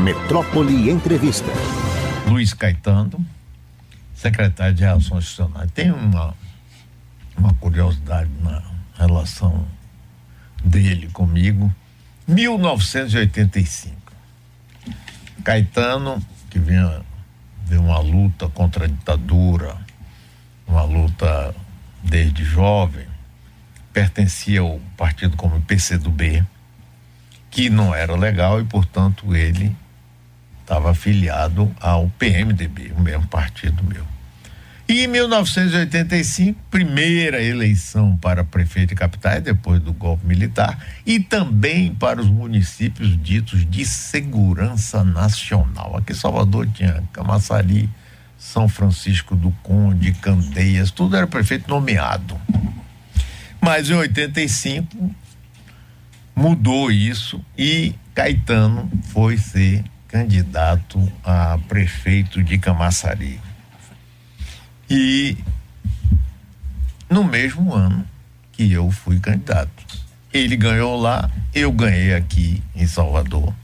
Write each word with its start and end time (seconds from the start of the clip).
Metrópole 0.00 0.88
Entrevista. 0.90 1.52
Luiz 2.26 2.54
Caetano, 2.54 3.22
secretário 4.14 4.74
de 4.74 4.82
Relações 4.82 5.24
Institucionais. 5.24 5.70
Tem 5.72 5.90
uma, 5.90 6.34
uma 7.36 7.52
curiosidade 7.54 8.30
na 8.40 8.62
relação 8.94 9.68
dele 10.64 11.08
comigo. 11.08 11.70
1985. 12.26 13.94
Caetano, 15.44 16.18
que 16.48 16.58
vinha 16.58 17.02
de 17.66 17.76
uma 17.76 17.98
luta 17.98 18.48
contra 18.48 18.86
a 18.86 18.88
ditadura, 18.88 19.76
uma 20.66 20.82
luta 20.82 21.54
desde 22.02 22.42
jovem, 22.42 23.06
pertencia 23.92 24.62
ao 24.62 24.80
partido 24.96 25.36
como 25.36 25.60
PCdoB, 25.60 26.42
que 27.50 27.68
não 27.68 27.94
era 27.94 28.16
legal 28.16 28.62
e, 28.62 28.64
portanto, 28.64 29.36
ele 29.36 29.76
estava 30.70 30.92
afiliado 30.92 31.74
ao 31.80 32.08
PMDB, 32.10 32.92
o 32.96 33.00
mesmo 33.00 33.26
partido 33.26 33.82
meu. 33.82 34.06
E 34.88 35.04
em 35.04 35.08
1985, 35.08 36.58
primeira 36.70 37.42
eleição 37.42 38.16
para 38.16 38.44
prefeito 38.44 38.90
de 38.90 38.94
capitais, 38.94 39.42
depois 39.42 39.80
do 39.80 39.92
golpe 39.92 40.24
militar, 40.24 40.78
e 41.04 41.18
também 41.18 41.92
para 41.92 42.20
os 42.20 42.28
municípios 42.28 43.20
ditos 43.20 43.68
de 43.68 43.84
segurança 43.84 45.02
nacional. 45.02 45.96
Aqui 45.96 46.12
em 46.12 46.16
Salvador 46.16 46.68
tinha 46.68 47.02
Camaçari, 47.12 47.88
São 48.38 48.68
Francisco 48.68 49.34
do 49.34 49.50
Conde, 49.62 50.12
Candeias, 50.12 50.92
tudo 50.92 51.16
era 51.16 51.26
prefeito 51.26 51.68
nomeado. 51.68 52.40
Mas 53.60 53.90
em 53.90 53.94
85 53.94 55.14
mudou 56.34 56.90
isso 56.90 57.44
e 57.58 57.94
Caetano 58.14 58.90
foi 59.12 59.36
ser 59.36 59.84
candidato 60.10 61.00
a 61.22 61.56
prefeito 61.68 62.42
de 62.42 62.58
Camaçari. 62.58 63.40
E 64.88 65.38
no 67.08 67.22
mesmo 67.22 67.72
ano 67.72 68.04
que 68.52 68.72
eu 68.72 68.90
fui 68.90 69.20
candidato. 69.20 69.70
Ele 70.32 70.56
ganhou 70.56 71.00
lá, 71.00 71.30
eu 71.54 71.72
ganhei 71.72 72.14
aqui 72.14 72.62
em 72.74 72.86
Salvador. 72.86 73.54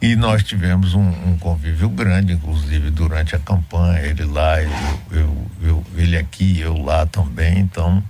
E 0.00 0.14
nós 0.14 0.44
tivemos 0.44 0.94
um, 0.94 1.08
um 1.08 1.38
convívio 1.38 1.88
grande, 1.88 2.32
inclusive 2.32 2.90
durante 2.90 3.34
a 3.34 3.38
campanha, 3.38 4.00
ele 4.00 4.24
lá, 4.24 4.62
eu, 4.62 4.70
eu, 5.10 5.46
eu, 5.62 5.86
ele 5.96 6.16
aqui, 6.16 6.60
eu 6.60 6.76
lá 6.76 7.06
também. 7.06 7.58
Então, 7.58 8.02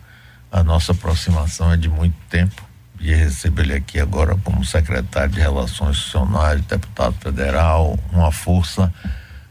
a 0.52 0.62
nossa 0.62 0.92
aproximação 0.92 1.72
é 1.72 1.76
de 1.76 1.88
muito 1.88 2.16
tempo. 2.28 2.67
E 3.00 3.14
receber 3.14 3.62
ele 3.62 3.74
aqui 3.74 4.00
agora 4.00 4.36
como 4.42 4.64
secretário 4.64 5.30
de 5.30 5.40
Relações 5.40 5.96
Institucionais, 5.96 6.60
deputado 6.62 7.14
federal, 7.20 7.98
uma 8.12 8.32
força 8.32 8.92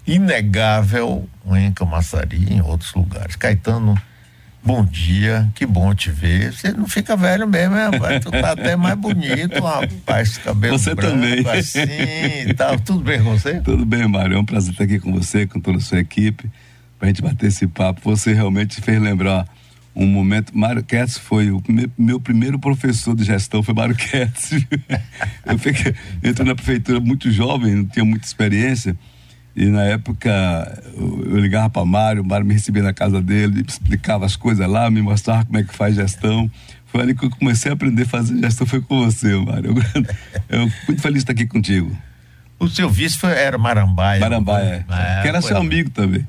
inegável 0.06 1.28
em 1.56 1.72
Camaçari 1.72 2.38
e 2.38 2.54
em 2.56 2.62
outros 2.62 2.94
lugares. 2.94 3.36
Caetano, 3.36 3.98
bom 4.64 4.84
dia, 4.84 5.50
que 5.56 5.66
bom 5.66 5.95
te 5.95 6.12
ver. 6.12 6.54
Você 6.54 6.72
não 6.73 6.88
fica 6.88 7.16
velho 7.16 7.48
mesmo, 7.48 7.76
né, 7.76 7.86
rapaz? 7.86 8.20
Tu 8.23 8.31
tá 8.31 8.52
até 8.52 8.76
mais 8.76 8.98
bonito, 8.98 9.64
rapaz, 9.64 10.38
cabelo 10.38 10.78
você 10.78 10.94
branco, 10.94 11.14
também. 11.14 11.48
assim 11.48 12.54
tal. 12.56 12.78
Tudo 12.80 13.00
bem 13.00 13.23
com 13.23 13.38
você? 13.38 13.61
Tudo 13.61 13.86
bem, 13.86 14.08
Mário. 14.08 14.36
É 14.36 14.39
um 14.39 14.45
prazer 14.45 14.72
estar 14.72 14.84
aqui 14.84 15.00
com 15.00 15.11
você, 15.14 15.48
com 15.48 15.59
toda 15.59 15.78
a 15.78 15.82
sua 15.82 16.00
equipe, 16.00 16.50
pra 17.00 17.08
gente 17.08 17.22
bater 17.22 17.48
esse 17.48 17.66
papo. 17.66 18.02
Você 18.04 18.34
realmente 18.34 18.82
fez 18.82 19.02
lembrar 19.02 19.48
um 19.98 20.08
momento. 20.08 20.56
Mário 20.56 20.84
Ketz 20.84 21.17
foi 21.17 21.50
o 21.50 21.62
meu, 21.67 21.92
meu 21.98 22.20
primeiro 22.20 22.59
professor 22.59 23.16
de 23.16 23.23
gestão, 23.23 23.64
foi 23.64 23.73
Mário 23.73 23.95
Ketz. 23.95 24.52
eu 25.45 25.58
fiquei, 25.58 25.95
entrei 26.23 26.48
na 26.48 26.54
prefeitura 26.54 27.00
muito 27.00 27.31
jovem, 27.31 27.76
não 27.76 27.86
tinha 27.86 28.06
muita 28.06 28.26
experiência. 28.26 28.95
E 29.56 29.66
na 29.66 29.84
época 29.84 30.30
eu, 30.95 31.31
eu 31.31 31.38
ligava 31.39 31.67
para 31.70 31.84
Mário, 31.84 32.22
o 32.22 32.26
Mário 32.26 32.45
me 32.45 32.54
recebia 32.54 32.84
na 32.84 32.94
casa 32.94 33.20
dele, 33.20 33.66
explicava 33.67 34.23
as 34.23 34.36
coisas 34.36 34.70
lá, 34.70 34.89
me 34.92 35.02
mostrava 35.02 35.45
como 35.45 35.58
é 35.58 35.64
que 35.64 35.76
faz 35.76 35.95
gestão. 35.95 36.49
Foi 36.86 37.02
ali 37.02 37.16
que 37.16 37.26
eu 37.26 37.30
comecei 37.32 37.72
a 37.72 37.73
aprender 37.73 38.04
a 38.04 38.05
fazer 38.05 38.38
gestão, 38.38 38.67
foi 38.67 38.82
com 38.82 39.04
você, 39.04 39.36
Mário. 39.36 39.73
Eu, 40.49 40.60
eu 40.61 40.72
muito 40.88 41.02
feliz 41.02 41.23
de 41.23 41.32
estar 41.32 41.33
aqui 41.33 41.48
contigo. 41.48 41.98
O 42.60 42.67
seu 42.67 42.89
vice 42.89 43.17
foi, 43.17 43.32
era 43.32 43.58
Marambaia. 43.58 44.20
Marambaia, 44.20 44.86
é. 44.89 45.22
que 45.22 45.27
era 45.27 45.42
seu 45.42 45.58
amigo 45.58 45.89
também. 45.89 46.26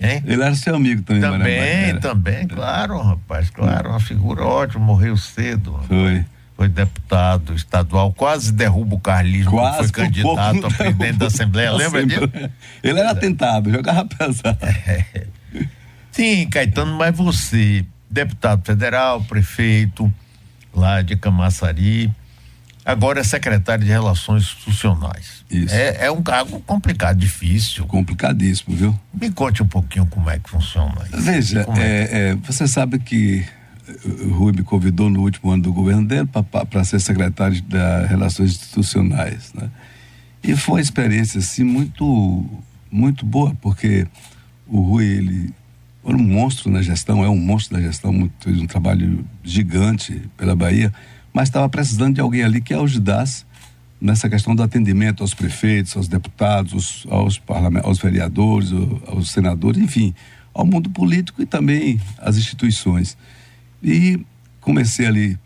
Hein? 0.00 0.22
Ele 0.24 0.42
era 0.42 0.54
seu 0.54 0.76
amigo 0.76 1.02
também, 1.02 1.20
Também, 1.22 2.00
também, 2.00 2.46
claro, 2.46 3.00
rapaz, 3.00 3.50
claro, 3.50 3.90
uma 3.90 4.00
figura 4.00 4.44
ótima, 4.44 4.84
morreu 4.84 5.16
cedo. 5.16 5.80
Foi. 5.88 6.24
Foi 6.56 6.68
deputado 6.68 7.54
estadual, 7.54 8.12
quase 8.12 8.52
derruba 8.52 8.96
o 8.96 9.00
carlismo, 9.00 9.52
Quase 9.52 9.92
foi 9.92 10.04
candidato 10.04 10.66
a 10.66 10.70
presidente 10.70 11.18
da 11.18 11.26
Assembleia, 11.26 11.72
lembra 11.72 12.04
disso? 12.04 12.30
Ele 12.82 12.98
era 12.98 13.14
tentado, 13.14 13.70
jogava 13.70 14.04
pesado. 14.04 14.58
Sim, 16.10 16.48
Caetano, 16.48 16.96
mas 16.96 17.16
você, 17.16 17.84
deputado 18.10 18.64
federal, 18.64 19.22
prefeito 19.22 20.12
lá 20.74 21.00
de 21.00 21.16
Camaçari, 21.16 22.12
agora 22.88 23.20
é 23.20 23.22
secretário 23.22 23.84
de 23.84 23.90
Relações 23.90 24.44
Institucionais. 24.44 25.44
Isso. 25.50 25.74
É, 25.74 26.06
é 26.06 26.10
um 26.10 26.22
cargo 26.22 26.58
complicado, 26.60 27.18
difícil. 27.18 27.84
Complicadíssimo, 27.86 28.74
viu? 28.74 28.98
Me 29.12 29.30
conte 29.30 29.62
um 29.62 29.66
pouquinho 29.66 30.06
como 30.06 30.30
é 30.30 30.38
que 30.38 30.48
funciona 30.48 30.94
isso. 31.04 31.20
Veja, 31.20 31.66
é? 31.76 31.80
é, 31.80 32.08
é, 32.30 32.34
você 32.36 32.66
sabe 32.66 32.98
que 32.98 33.44
o 34.22 34.30
Rui 34.30 34.52
me 34.52 34.62
convidou 34.62 35.10
no 35.10 35.20
último 35.20 35.50
ano 35.50 35.64
do 35.64 35.72
governo 35.72 36.06
dele 36.06 36.28
para 36.70 36.84
ser 36.84 36.98
secretário 37.00 37.60
das 37.62 38.08
Relações 38.08 38.52
Institucionais, 38.52 39.52
né? 39.54 39.70
E 40.42 40.56
foi 40.56 40.76
uma 40.76 40.80
experiência 40.80 41.40
assim 41.40 41.64
muito 41.64 42.46
muito 42.90 43.26
boa, 43.26 43.54
porque 43.60 44.06
o 44.66 44.80
Rui 44.80 45.04
ele 45.04 45.54
era 46.06 46.16
um 46.16 46.22
monstro 46.22 46.70
na 46.70 46.80
gestão, 46.80 47.22
é 47.22 47.28
um 47.28 47.36
monstro 47.36 47.76
na 47.76 47.82
gestão, 47.82 48.12
muito, 48.12 48.32
fez 48.40 48.58
um 48.58 48.66
trabalho 48.66 49.24
gigante 49.44 50.22
pela 50.38 50.56
Bahia, 50.56 50.92
mas 51.38 51.48
estava 51.50 51.68
precisando 51.68 52.16
de 52.16 52.20
alguém 52.20 52.42
ali 52.42 52.60
que 52.60 52.74
ajudasse 52.74 53.44
nessa 54.00 54.28
questão 54.28 54.56
do 54.56 54.62
atendimento 54.64 55.22
aos 55.22 55.32
prefeitos, 55.34 55.96
aos 55.96 56.08
deputados, 56.08 57.06
aos, 57.08 57.38
parlament- 57.38 57.84
aos 57.84 58.00
vereadores, 58.00 58.72
ao- 58.72 59.02
aos 59.14 59.30
senadores, 59.30 59.80
enfim, 59.80 60.12
ao 60.52 60.66
mundo 60.66 60.90
político 60.90 61.40
e 61.40 61.46
também 61.46 62.00
às 62.18 62.36
instituições. 62.36 63.16
E 63.80 64.18
comecei 64.60 65.06
ali 65.06 65.38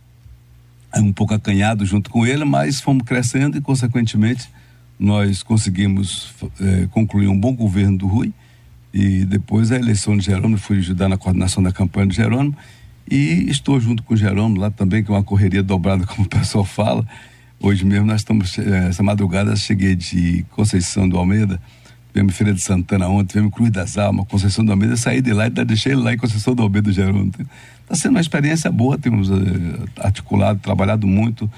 eh, 0.94 1.00
um 1.02 1.12
pouco 1.12 1.34
acanhado 1.34 1.84
junto 1.84 2.08
com 2.08 2.26
ele, 2.26 2.46
mas 2.46 2.80
fomos 2.80 3.02
crescendo 3.04 3.58
e, 3.58 3.60
consequentemente, 3.60 4.48
nós 4.98 5.42
conseguimos 5.42 6.32
eh, 6.58 6.88
concluir 6.90 7.28
um 7.28 7.38
bom 7.38 7.54
governo 7.54 7.98
do 7.98 8.06
Rui. 8.06 8.32
E 8.94 9.26
depois 9.26 9.70
a 9.70 9.76
eleição 9.76 10.16
de 10.16 10.24
Jerônimo, 10.24 10.56
fui 10.56 10.78
ajudar 10.78 11.10
na 11.10 11.18
coordenação 11.18 11.62
da 11.62 11.70
campanha 11.70 12.06
de 12.06 12.16
Jerônimo. 12.16 12.56
E 13.10 13.50
estou 13.50 13.80
junto 13.80 14.02
com 14.02 14.14
o 14.14 14.16
Jerônimo 14.16 14.60
lá 14.60 14.70
também, 14.70 15.02
que 15.02 15.10
é 15.10 15.14
uma 15.14 15.22
correria 15.22 15.62
dobrada, 15.62 16.04
como 16.06 16.26
o 16.26 16.28
pessoal 16.28 16.64
fala. 16.64 17.06
Hoje 17.60 17.84
mesmo 17.84 18.06
nós 18.06 18.22
estamos, 18.22 18.58
eh, 18.58 18.88
essa 18.88 19.02
madrugada 19.02 19.54
cheguei 19.54 19.94
de 19.94 20.44
Conceição 20.50 21.08
do 21.08 21.16
Almeida, 21.16 21.60
tivemos 22.08 22.34
Feira 22.36 22.52
de 22.52 22.60
Santana 22.60 23.06
ontem, 23.08 23.34
tivemos 23.34 23.54
Cruz 23.54 23.70
das 23.70 23.96
Almas, 23.96 24.26
Conceição 24.26 24.64
do 24.64 24.72
Almeida, 24.72 24.96
saí 24.96 25.20
de 25.20 25.32
lá 25.32 25.46
e 25.46 25.50
deixei 25.50 25.92
ele 25.92 26.02
lá 26.02 26.12
em 26.12 26.16
Conceição 26.16 26.56
do 26.56 26.62
Almeida, 26.62 26.90
Jerônimo. 26.90 27.32
Está 27.82 27.94
sendo 27.94 28.12
uma 28.12 28.20
experiência 28.20 28.70
boa, 28.72 28.98
temos 28.98 29.30
eh, 29.30 29.34
articulado, 29.98 30.58
trabalhado 30.58 31.06
muito, 31.06 31.48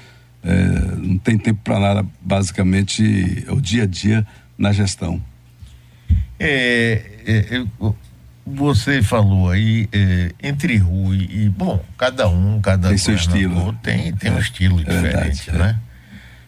eh, 0.42 0.96
não 0.98 1.16
tem 1.16 1.38
tempo 1.38 1.60
para 1.64 1.78
nada, 1.78 2.06
basicamente, 2.20 3.44
é 3.46 3.50
o 3.52 3.60
dia 3.60 3.84
a 3.84 3.86
dia 3.86 4.26
na 4.58 4.72
gestão. 4.72 5.22
É, 6.38 7.00
é, 7.26 7.64
você 8.46 9.02
falou 9.02 9.50
aí 9.50 9.88
é, 9.92 10.32
entre 10.42 10.76
Rui 10.76 11.28
e 11.30 11.48
bom, 11.48 11.82
cada 11.96 12.28
um, 12.28 12.60
cada 12.60 12.88
Tem 12.88 12.98
seu 12.98 13.14
estilo. 13.14 13.72
tem 13.82 14.12
tem 14.12 14.30
um 14.32 14.36
É, 14.36 14.40
estilo 14.40 14.80
é 14.80 14.84
verdade, 14.84 15.30
diferente, 15.32 15.50
é. 15.50 15.52
né? 15.52 15.78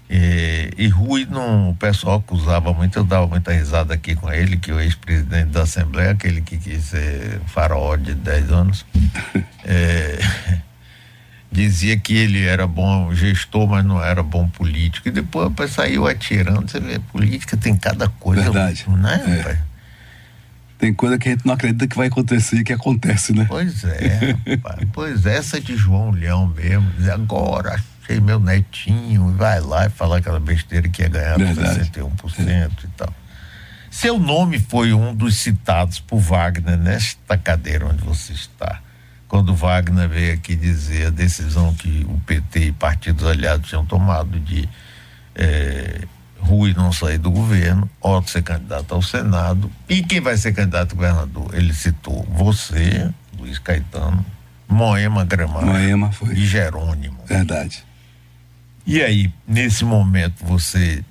É, 0.09 0.71
e 0.79 0.87
Rui 0.89 1.27
não, 1.29 1.71
o 1.71 1.75
pessoal 1.75 2.19
acusava 2.19 2.73
muito, 2.73 2.97
eu 2.97 3.03
dava 3.05 3.27
muita 3.27 3.53
risada 3.53 3.93
aqui 3.95 4.15
com 4.15 4.33
ele, 4.33 4.57
que 4.57 4.71
o 4.71 4.79
ex-presidente 4.79 5.51
da 5.51 5.63
Assembleia, 5.63 6.13
aquele 6.13 6.41
que 6.43 6.57
quis 6.59 6.85
ser 6.85 7.41
faraó 7.47 7.97
de 7.97 8.15
10 8.15 8.53
anos, 8.53 8.87
é, 9.65 10.19
dizia 11.51 11.97
que 11.99 12.15
ele 12.17 12.45
era 12.45 12.67
bom 12.69 13.13
gestor, 13.15 13.67
mas 13.67 13.85
não 13.85 14.03
era 14.03 14.23
bom 14.23 14.49
político. 14.49 15.09
E 15.09 15.11
depois 15.11 15.49
rapaz, 15.49 15.73
saiu 15.73 16.07
atirando, 16.07 16.71
você 16.71 16.79
vê, 16.79 16.99
política 16.99 17.57
tem 17.57 17.77
cada 17.77 18.09
coisa, 18.09 18.43
Verdade. 18.45 18.85
né? 18.89 19.23
É. 19.27 19.37
rapaz? 19.39 19.59
Tem 20.79 20.93
coisa 20.93 21.19
que 21.19 21.29
a 21.29 21.33
gente 21.33 21.47
não 21.47 21.55
acredita 21.55 21.89
que 21.89 21.97
vai 21.97 22.09
acontecer 22.09 22.57
e 22.57 22.65
que 22.65 22.73
acontece, 22.73 23.33
né? 23.33 23.47
Pois 23.49 23.83
é, 23.85 24.37
rapaz. 24.51 24.89
pois 24.93 25.27
é, 25.27 25.37
essa 25.37 25.61
de 25.61 25.77
João 25.77 26.11
Leão 26.11 26.47
mesmo, 26.47 26.91
agora 27.13 27.81
achei 28.03 28.21
meu 28.21 28.39
netinho, 28.39 29.31
e 29.31 29.35
vai 29.35 29.61
lá 29.61 29.87
e 29.87 29.91
falar 29.91 30.19
aquela 30.19 30.39
besteira 30.39 30.89
que 30.89 31.03
ia 31.03 31.09
ganhar 31.09 31.39
Verdade. 31.39 31.91
61% 31.91 32.71
e 32.85 32.89
tal. 32.97 33.13
Seu 33.91 34.19
nome 34.19 34.59
foi 34.59 34.93
um 34.93 35.15
dos 35.15 35.37
citados 35.37 35.99
por 35.99 36.19
Wagner 36.19 36.77
nesta 36.77 37.39
cadeira 37.39 37.87
onde 37.87 38.05
você 38.05 38.33
está. 38.33 38.81
Quando 39.27 39.55
Wagner 39.55 40.09
veio 40.09 40.35
aqui 40.35 40.55
dizer 40.55 41.07
a 41.07 41.11
decisão 41.11 41.75
que 41.75 42.07
o 42.09 42.21
PT 42.27 42.67
e 42.67 42.73
partidos 42.73 43.27
aliados 43.27 43.69
tinham 43.69 43.85
tomado 43.85 44.39
de 44.39 44.69
eh, 45.35 46.03
Rui 46.39 46.75
não 46.75 46.93
sair 46.93 47.19
do 47.19 47.31
governo, 47.31 47.89
Otto 48.01 48.31
ser 48.31 48.43
candidato 48.43 48.95
ao 48.95 49.03
Senado. 49.03 49.71
E 49.89 50.03
quem 50.03 50.21
vai 50.21 50.37
ser 50.37 50.53
candidato 50.53 50.93
a 50.93 50.95
governador? 50.95 51.55
Ele 51.55 51.73
citou 51.75 52.27
você, 52.31 53.11
Luiz 53.39 53.59
Caetano, 53.59 54.25
Moema 54.69 55.25
Gramado 55.25 55.67
Moema 55.67 56.13
foi. 56.13 56.35
e 56.35 56.47
Jerônimo. 56.47 57.19
Verdade. 57.27 57.85
E 58.87 59.03
aí, 59.03 59.33
nesse 59.47 59.85
momento, 59.85 60.45
você 60.45 61.05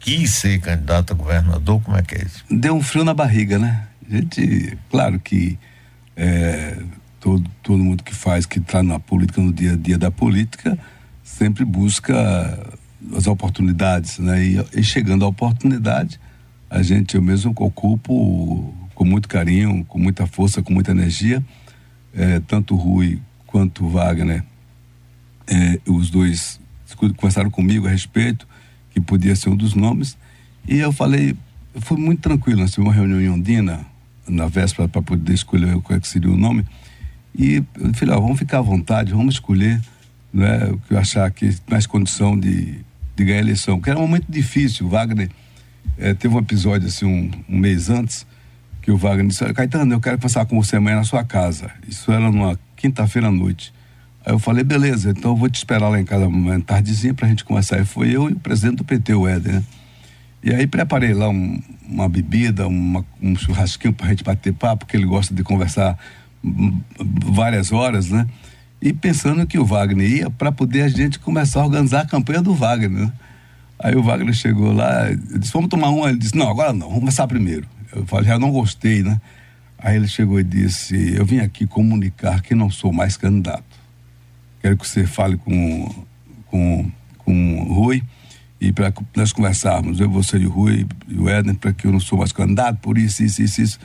quis 0.00 0.34
ser 0.34 0.60
candidato 0.60 1.12
a 1.12 1.16
governador? 1.16 1.80
Como 1.82 1.96
é 1.96 2.02
que 2.02 2.16
é 2.16 2.24
isso? 2.24 2.44
Deu 2.50 2.74
um 2.74 2.82
frio 2.82 3.04
na 3.04 3.14
barriga, 3.14 3.58
né? 3.58 3.86
A 4.08 4.16
gente, 4.16 4.76
claro 4.90 5.20
que 5.20 5.56
é, 6.16 6.76
todo, 7.20 7.48
todo 7.62 7.78
mundo 7.78 8.02
que 8.02 8.14
faz, 8.14 8.46
que 8.46 8.58
está 8.58 8.82
na 8.82 8.98
política, 8.98 9.40
no 9.40 9.52
dia 9.52 9.74
a 9.74 9.76
dia 9.76 9.96
da 9.96 10.10
política, 10.10 10.76
sempre 11.22 11.64
busca 11.64 12.58
as 13.14 13.26
oportunidades, 13.26 14.18
né? 14.18 14.44
E, 14.44 14.80
e 14.80 14.82
chegando 14.82 15.24
à 15.24 15.28
oportunidade, 15.28 16.20
a 16.68 16.82
gente, 16.82 17.14
eu 17.14 17.22
mesmo 17.22 17.52
ocupo 17.56 18.74
com 18.94 19.04
muito 19.04 19.28
carinho, 19.28 19.84
com 19.86 19.98
muita 19.98 20.26
força, 20.26 20.62
com 20.62 20.72
muita 20.72 20.90
energia, 20.90 21.42
é, 22.14 22.38
tanto 22.40 22.76
Rui 22.76 23.20
quanto 23.46 23.88
Wagner, 23.88 24.44
é, 25.46 25.80
os 25.86 26.10
dois 26.10 26.60
conversaram 27.16 27.50
comigo 27.50 27.86
a 27.86 27.90
respeito, 27.90 28.46
que 28.90 29.00
podia 29.00 29.34
ser 29.34 29.48
um 29.48 29.56
dos 29.56 29.74
nomes, 29.74 30.16
e 30.68 30.78
eu 30.78 30.92
falei, 30.92 31.34
foi 31.76 31.96
muito 31.96 32.20
tranquilo, 32.20 32.60
nós 32.60 32.72
tivemos 32.72 32.94
uma 32.94 32.94
reunião 32.94 33.20
em 33.20 33.30
Ondina, 33.30 33.86
na 34.28 34.46
véspera, 34.46 34.86
para 34.86 35.00
poder 35.00 35.32
escolher 35.32 35.80
qual 35.80 35.96
é 35.96 36.00
que 36.00 36.06
seria 36.06 36.30
o 36.30 36.36
nome, 36.36 36.64
e 37.34 37.64
eu 37.78 37.94
falei, 37.94 38.14
ó, 38.14 38.20
vamos 38.20 38.38
ficar 38.38 38.58
à 38.58 38.62
vontade, 38.62 39.12
vamos 39.12 39.34
escolher 39.34 39.80
né, 40.32 40.66
o 40.66 40.78
que 40.78 40.94
eu 40.94 40.98
achar 40.98 41.30
que 41.30 41.56
mais 41.68 41.86
condição 41.86 42.38
de, 42.38 42.84
de 43.20 43.26
ganhar 43.26 43.38
a 43.38 43.42
eleição, 43.42 43.76
porque 43.76 43.90
era 43.90 43.98
um 43.98 44.02
momento 44.02 44.26
difícil, 44.28 44.86
o 44.86 44.88
Wagner 44.88 45.28
é, 45.98 46.14
teve 46.14 46.34
um 46.34 46.38
episódio 46.38 46.88
assim 46.88 47.04
um, 47.04 47.30
um 47.48 47.58
mês 47.58 47.90
antes, 47.90 48.26
que 48.80 48.90
o 48.90 48.96
Wagner 48.96 49.26
disse, 49.26 49.44
Caetano, 49.52 49.92
eu 49.92 50.00
quero 50.00 50.18
passar 50.18 50.46
com 50.46 50.60
você 50.60 50.76
amanhã 50.76 50.96
na 50.96 51.04
sua 51.04 51.22
casa. 51.22 51.70
Isso 51.86 52.10
era 52.10 52.30
numa 52.30 52.58
quinta-feira 52.76 53.28
à 53.28 53.30
noite. 53.30 53.74
Aí 54.24 54.32
eu 54.32 54.38
falei, 54.38 54.64
beleza, 54.64 55.10
então 55.10 55.32
eu 55.32 55.36
vou 55.36 55.50
te 55.50 55.56
esperar 55.56 55.88
lá 55.90 56.00
em 56.00 56.04
casa 56.04 56.26
uma 56.26 56.58
tardezinha 56.60 57.12
pra 57.12 57.28
gente 57.28 57.44
conversar. 57.44 57.78
E 57.78 57.84
foi 57.84 58.08
eu 58.08 58.30
e 58.30 58.32
o 58.32 58.38
presidente 58.38 58.76
do 58.76 58.84
PT, 58.84 59.12
o 59.12 59.28
Éder, 59.28 59.52
né? 59.52 59.64
E 60.42 60.54
aí 60.54 60.66
preparei 60.66 61.12
lá 61.12 61.28
um, 61.28 61.62
uma 61.86 62.08
bebida, 62.08 62.66
uma, 62.66 63.04
um 63.20 63.36
churrasquinho 63.36 63.92
pra 63.92 64.08
gente 64.08 64.24
bater 64.24 64.54
papo, 64.54 64.86
porque 64.86 64.96
ele 64.96 65.04
gosta 65.04 65.34
de 65.34 65.42
conversar 65.42 65.98
várias 66.42 67.70
horas, 67.70 68.08
né? 68.08 68.26
E 68.80 68.92
pensando 68.92 69.46
que 69.46 69.58
o 69.58 69.64
Wagner 69.64 70.10
ia 70.10 70.30
para 70.30 70.50
poder 70.50 70.82
a 70.82 70.88
gente 70.88 71.18
começar 71.18 71.60
a 71.60 71.64
organizar 71.64 72.00
a 72.02 72.06
campanha 72.06 72.40
do 72.40 72.54
Wagner, 72.54 72.90
né? 72.90 73.12
Aí 73.78 73.94
o 73.94 74.02
Wagner 74.02 74.34
chegou 74.34 74.72
lá, 74.72 75.10
disse, 75.10 75.52
vamos 75.52 75.68
tomar 75.68 75.90
uma. 75.90 76.08
Ele 76.08 76.18
disse, 76.18 76.36
não, 76.36 76.48
agora 76.48 76.72
não, 76.72 76.86
vamos 76.86 77.00
começar 77.00 77.26
primeiro. 77.26 77.66
Eu 77.94 78.06
falei, 78.06 78.26
já 78.26 78.38
não 78.38 78.50
gostei, 78.50 79.02
né? 79.02 79.20
Aí 79.82 79.96
ele 79.96 80.06
chegou 80.06 80.38
e 80.38 80.44
disse: 80.44 81.14
Eu 81.14 81.24
vim 81.24 81.38
aqui 81.38 81.66
comunicar 81.66 82.42
que 82.42 82.54
não 82.54 82.70
sou 82.70 82.92
mais 82.92 83.16
candidato. 83.16 83.64
Quero 84.60 84.76
que 84.76 84.86
você 84.86 85.06
fale 85.06 85.38
com, 85.38 86.04
com, 86.46 86.90
com 87.18 87.60
o 87.60 87.72
Rui 87.72 88.02
e 88.60 88.72
para 88.72 88.92
nós 89.16 89.32
conversarmos, 89.32 90.00
eu, 90.00 90.10
você 90.10 90.36
e 90.36 90.46
o 90.46 90.50
Rui 90.50 90.86
e 91.08 91.18
o 91.18 91.30
Éden, 91.30 91.54
para 91.54 91.72
que 91.72 91.86
eu 91.86 91.92
não 91.92 91.98
sou 91.98 92.18
mais 92.18 92.30
candidato, 92.30 92.78
por 92.80 92.98
isso, 92.98 93.22
isso, 93.22 93.40
isso, 93.40 93.62
isso. 93.62 93.78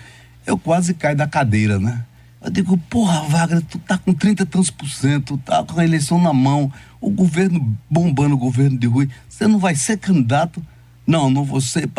Eu 0.46 0.58
quase 0.58 0.94
caio 0.94 1.16
da 1.16 1.26
cadeira, 1.26 1.80
né? 1.80 2.04
Eu 2.46 2.52
digo, 2.52 2.78
porra, 2.78 3.22
Wagner, 3.24 3.64
tu 3.64 3.80
tá 3.80 3.98
com 3.98 4.14
30 4.14 4.44
e 4.44 4.46
tantos 4.46 4.70
por 4.70 4.88
cento, 4.88 5.36
tá 5.40 5.64
com 5.64 5.80
a 5.80 5.84
eleição 5.84 6.22
na 6.22 6.32
mão, 6.32 6.72
o 7.02 7.10
governo 7.10 7.76
bombando 7.90 8.36
o 8.36 8.38
governo 8.38 8.78
de 8.78 8.86
Rui, 8.86 9.10
você 9.28 9.48
não 9.48 9.58
vai 9.58 9.76
ser 9.76 9.98
candidato? 9.98 10.64
Não, 11.08 11.28
não 11.28 11.44
vou 11.44 11.60
ser. 11.60 11.90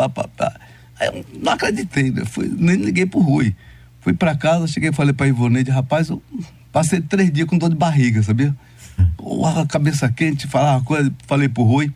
Aí 0.97 1.07
eu 1.07 1.25
não 1.43 1.51
acreditei, 1.51 2.11
né? 2.11 2.23
Fui, 2.23 2.49
nem 2.57 2.77
liguei 2.77 3.05
pro 3.05 3.19
Rui. 3.19 3.53
Fui 3.99 4.13
para 4.13 4.37
casa, 4.37 4.67
cheguei 4.67 4.89
e 4.89 4.93
falei 4.93 5.11
pra 5.11 5.27
Ivoneide, 5.27 5.69
rapaz, 5.69 6.07
eu 6.07 6.23
passei 6.71 7.01
três 7.01 7.29
dias 7.29 7.45
com 7.45 7.57
dor 7.57 7.69
de 7.69 7.75
barriga, 7.75 8.23
sabia? 8.23 8.55
Porra, 9.17 9.65
cabeça 9.65 10.09
quente, 10.09 10.47
falar 10.47 10.77
uma 10.77 10.83
coisa, 10.83 11.11
falei 11.27 11.49
pro 11.49 11.63
Rui. 11.63 11.91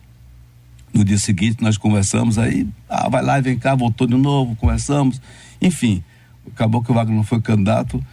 No 0.92 1.02
dia 1.06 1.16
seguinte 1.16 1.62
nós 1.62 1.78
conversamos, 1.78 2.38
aí, 2.38 2.68
ah, 2.86 3.08
vai 3.08 3.22
lá 3.22 3.38
e 3.38 3.42
vem 3.42 3.58
cá, 3.58 3.74
voltou 3.74 4.06
de 4.06 4.14
novo, 4.14 4.54
conversamos. 4.56 5.22
Enfim, 5.58 6.04
acabou 6.46 6.82
que 6.82 6.90
o 6.90 6.94
Wagner 6.94 7.16
não 7.16 7.24
foi 7.24 7.40
candidato 7.40 8.04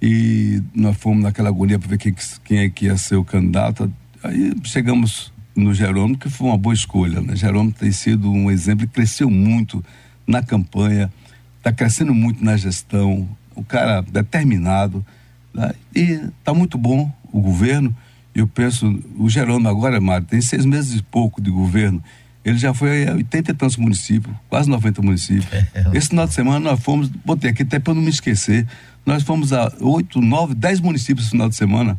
e 0.00 0.62
nós 0.74 0.96
fomos 0.96 1.22
naquela 1.22 1.48
agonia 1.48 1.78
para 1.78 1.88
ver 1.88 1.98
quem, 1.98 2.14
quem 2.44 2.58
é 2.58 2.70
que 2.70 2.86
ia 2.86 2.96
ser 2.96 3.16
o 3.16 3.24
candidato. 3.24 3.92
Aí 4.22 4.54
chegamos 4.64 5.32
no 5.54 5.74
Jerônimo, 5.74 6.16
que 6.16 6.28
foi 6.28 6.46
uma 6.46 6.58
boa 6.58 6.74
escolha. 6.74 7.20
Né? 7.20 7.34
Jerônimo 7.34 7.72
tem 7.72 7.90
sido 7.90 8.30
um 8.30 8.50
exemplo, 8.50 8.86
cresceu 8.86 9.28
muito 9.28 9.84
na 10.26 10.42
campanha, 10.42 11.10
está 11.56 11.72
crescendo 11.72 12.14
muito 12.14 12.44
na 12.44 12.56
gestão, 12.56 13.28
o 13.54 13.64
cara 13.64 14.02
determinado, 14.02 15.04
né? 15.52 15.72
e 15.94 16.02
está 16.38 16.54
muito 16.54 16.78
bom 16.78 17.12
o 17.32 17.40
governo. 17.40 17.94
Eu 18.34 18.46
penso, 18.46 19.02
o 19.16 19.28
Jerônimo 19.28 19.68
agora, 19.68 20.00
Mário, 20.00 20.26
tem 20.26 20.40
seis 20.40 20.64
meses 20.64 21.00
e 21.00 21.02
pouco 21.02 21.40
de 21.40 21.50
governo. 21.50 22.02
Ele 22.44 22.56
já 22.56 22.72
foi 22.72 23.06
a 23.08 23.14
80 23.14 23.50
e 23.50 23.54
tantos 23.54 23.76
municípios, 23.76 24.34
quase 24.48 24.70
90 24.70 25.02
municípios. 25.02 25.46
Esse 25.92 26.08
final 26.08 26.26
de 26.26 26.34
semana 26.34 26.60
nós 26.70 26.80
fomos, 26.80 27.08
botei 27.08 27.50
aqui 27.50 27.62
até 27.62 27.80
para 27.80 27.94
não 27.94 28.00
me 28.00 28.10
esquecer, 28.10 28.66
nós 29.08 29.22
fomos 29.22 29.54
a 29.54 29.72
8, 29.80 30.20
9, 30.20 30.54
10 30.54 30.80
municípios 30.80 31.26
no 31.26 31.30
final 31.30 31.48
de 31.48 31.56
semana. 31.56 31.98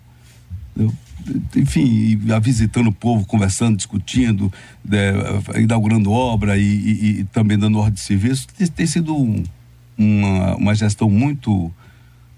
Eu, 0.78 0.94
enfim, 1.56 2.16
visitando 2.40 2.88
o 2.88 2.94
povo, 2.94 3.26
conversando, 3.26 3.76
discutindo, 3.76 4.54
é, 4.92 5.60
inaugurando 5.60 6.12
obra 6.12 6.56
e, 6.56 6.62
e, 6.62 7.20
e, 7.20 7.24
também 7.26 7.58
dando 7.58 7.80
ordem 7.80 7.96
de 7.96 8.00
serviço, 8.00 8.48
tem, 8.56 8.68
tem 8.68 8.86
sido 8.86 9.16
um, 9.18 9.44
uma, 9.98 10.56
uma 10.56 10.76
gestão 10.76 11.10
muito 11.10 11.74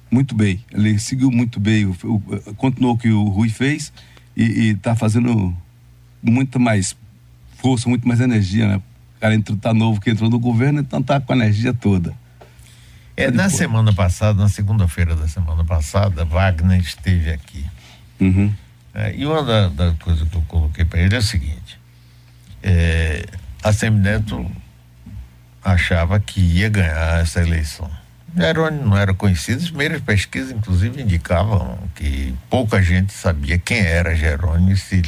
muito 0.10 0.34
bem. 0.36 0.64
Ele 0.72 0.98
seguiu 1.00 1.30
muito 1.30 1.60
bem, 1.60 1.86
o, 1.86 1.96
o, 2.04 2.22
continuou 2.56 2.96
o 2.96 2.98
que 2.98 3.10
o 3.10 3.26
Rui 3.26 3.50
fez 3.50 3.92
e 4.36 4.70
está 4.70 4.96
fazendo 4.96 5.54
muito 6.24 6.60
mais 6.62 6.96
força, 7.58 7.90
muito 7.90 8.08
mais 8.08 8.22
energia, 8.22 8.68
né? 8.68 8.78
O 8.78 9.20
cara 9.20 9.36
entrou, 9.36 9.58
tá 9.58 9.74
novo 9.74 10.00
que 10.00 10.10
entrou 10.10 10.30
no 10.30 10.40
governo, 10.40 10.80
então 10.80 11.04
tá 11.04 11.20
com 11.20 11.34
a 11.34 11.36
energia 11.36 11.74
toda. 11.74 12.21
É, 13.16 13.30
na 13.30 13.50
semana 13.50 13.94
passada, 13.94 14.42
na 14.42 14.50
segunda-feira 14.50 15.16
da 15.16 15.28
semana 15.28 15.64
passada, 15.64 16.24
Wagner 16.26 16.80
esteve 16.80 17.32
aqui. 17.32 17.66
Uhum. 18.20 18.54
É, 18.94 19.16
e 19.16 19.26
uma 19.26 19.44
das 19.44 19.74
da 19.74 19.94
coisas 20.00 20.28
que 20.28 20.36
eu 20.36 20.42
coloquei 20.48 20.86
para 20.86 21.00
ele 21.00 21.16
é 21.16 21.20
o 21.20 21.22
seguinte: 21.22 21.80
é, 22.64 23.26
a 23.64 23.72
Semineto 23.72 24.50
achava 25.64 26.20
que 26.20 26.40
ia 26.40 26.70
ganhar 26.70 27.22
essa 27.22 27.42
eleição. 27.42 27.90
Jerônimo 28.36 28.86
não 28.86 28.98
era 28.98 29.14
conhecido, 29.14 29.62
as 29.62 29.68
primeiras 29.68 30.02
pesquisas, 30.02 30.52
inclusive, 30.52 31.02
indicavam 31.02 31.78
que 31.96 32.34
pouca 32.50 32.82
gente 32.82 33.12
sabia 33.12 33.58
quem 33.58 33.80
era 33.80 34.16
Jerônimo 34.16 34.72
e 34.72 34.78
se 34.78 35.02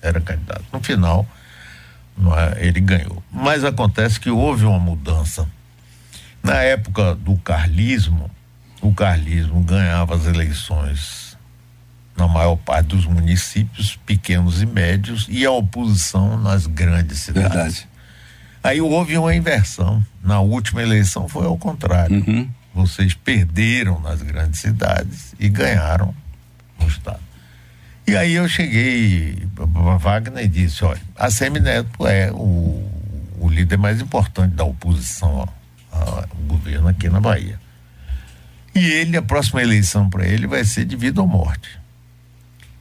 era 0.00 0.20
candidato. 0.20 0.64
No 0.72 0.82
final, 0.82 1.26
é, 2.18 2.66
ele 2.66 2.80
ganhou. 2.80 3.22
Mas 3.30 3.64
acontece 3.64 4.18
que 4.18 4.30
houve 4.30 4.64
uma 4.64 4.78
mudança. 4.78 5.46
Na 6.42 6.56
época 6.62 7.14
do 7.14 7.36
carlismo, 7.38 8.30
o 8.80 8.92
carlismo 8.92 9.62
ganhava 9.62 10.16
as 10.16 10.26
eleições 10.26 11.36
na 12.16 12.26
maior 12.28 12.56
parte 12.56 12.88
dos 12.88 13.06
municípios 13.06 13.96
pequenos 14.04 14.60
e 14.60 14.66
médios 14.66 15.26
e 15.30 15.46
a 15.46 15.50
oposição 15.50 16.38
nas 16.38 16.66
grandes 16.66 17.20
cidades. 17.20 17.52
Verdade. 17.52 17.88
Aí 18.62 18.80
houve 18.80 19.16
uma 19.16 19.34
inversão. 19.34 20.04
Na 20.22 20.40
última 20.40 20.82
eleição 20.82 21.28
foi 21.28 21.46
ao 21.46 21.56
contrário. 21.56 22.16
Uhum. 22.16 22.48
Vocês 22.74 23.14
perderam 23.14 24.00
nas 24.00 24.22
grandes 24.22 24.60
cidades 24.60 25.34
e 25.38 25.48
ganharam 25.48 26.14
no 26.80 26.86
estado. 26.86 27.20
E 28.06 28.16
aí 28.16 28.34
eu 28.34 28.48
cheguei 28.48 29.46
para 29.54 29.96
Wagner 29.96 30.44
e 30.44 30.48
disse, 30.48 30.84
olha, 30.84 31.00
a 31.16 31.30
Semineto 31.30 32.06
é 32.06 32.30
o, 32.32 32.90
o 33.38 33.48
líder 33.48 33.78
mais 33.78 34.00
importante 34.00 34.54
da 34.54 34.64
oposição 34.64 35.48
ao 36.02 36.26
governo 36.46 36.88
aqui 36.88 37.08
na 37.08 37.20
Bahia. 37.20 37.58
E 38.74 38.84
ele, 38.84 39.16
a 39.16 39.22
próxima 39.22 39.62
eleição 39.62 40.08
para 40.08 40.26
ele 40.26 40.46
vai 40.46 40.64
ser 40.64 40.84
de 40.84 40.96
vida 40.96 41.20
ou 41.20 41.26
morte. 41.26 41.80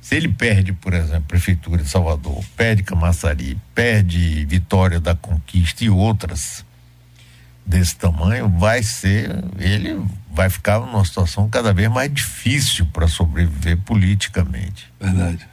Se 0.02 0.16
ele 0.16 0.30
perde, 0.30 0.74
por 0.74 0.94
exemplo, 0.94 1.24
Prefeitura 1.28 1.84
de 1.84 1.90
Salvador, 1.90 2.44
perde 2.56 2.84
Camaçari, 2.84 3.58
perde 3.76 4.46
Vitória 4.46 5.00
da 5.00 5.16
Conquista 5.16 5.84
e 5.84 5.90
outras 5.90 6.66
desse 7.66 7.96
tamanho, 7.96 8.50
vai 8.50 8.82
ser, 8.82 9.44
ele 9.60 10.04
vai 10.32 10.50
ficar 10.50 10.80
numa 10.80 11.06
situação 11.06 11.48
cada 11.48 11.72
vez 11.72 11.90
mais 11.90 12.12
difícil 12.12 12.86
para 12.88 13.08
sobreviver 13.08 13.78
politicamente. 13.78 14.92
Verdade. 15.00 15.48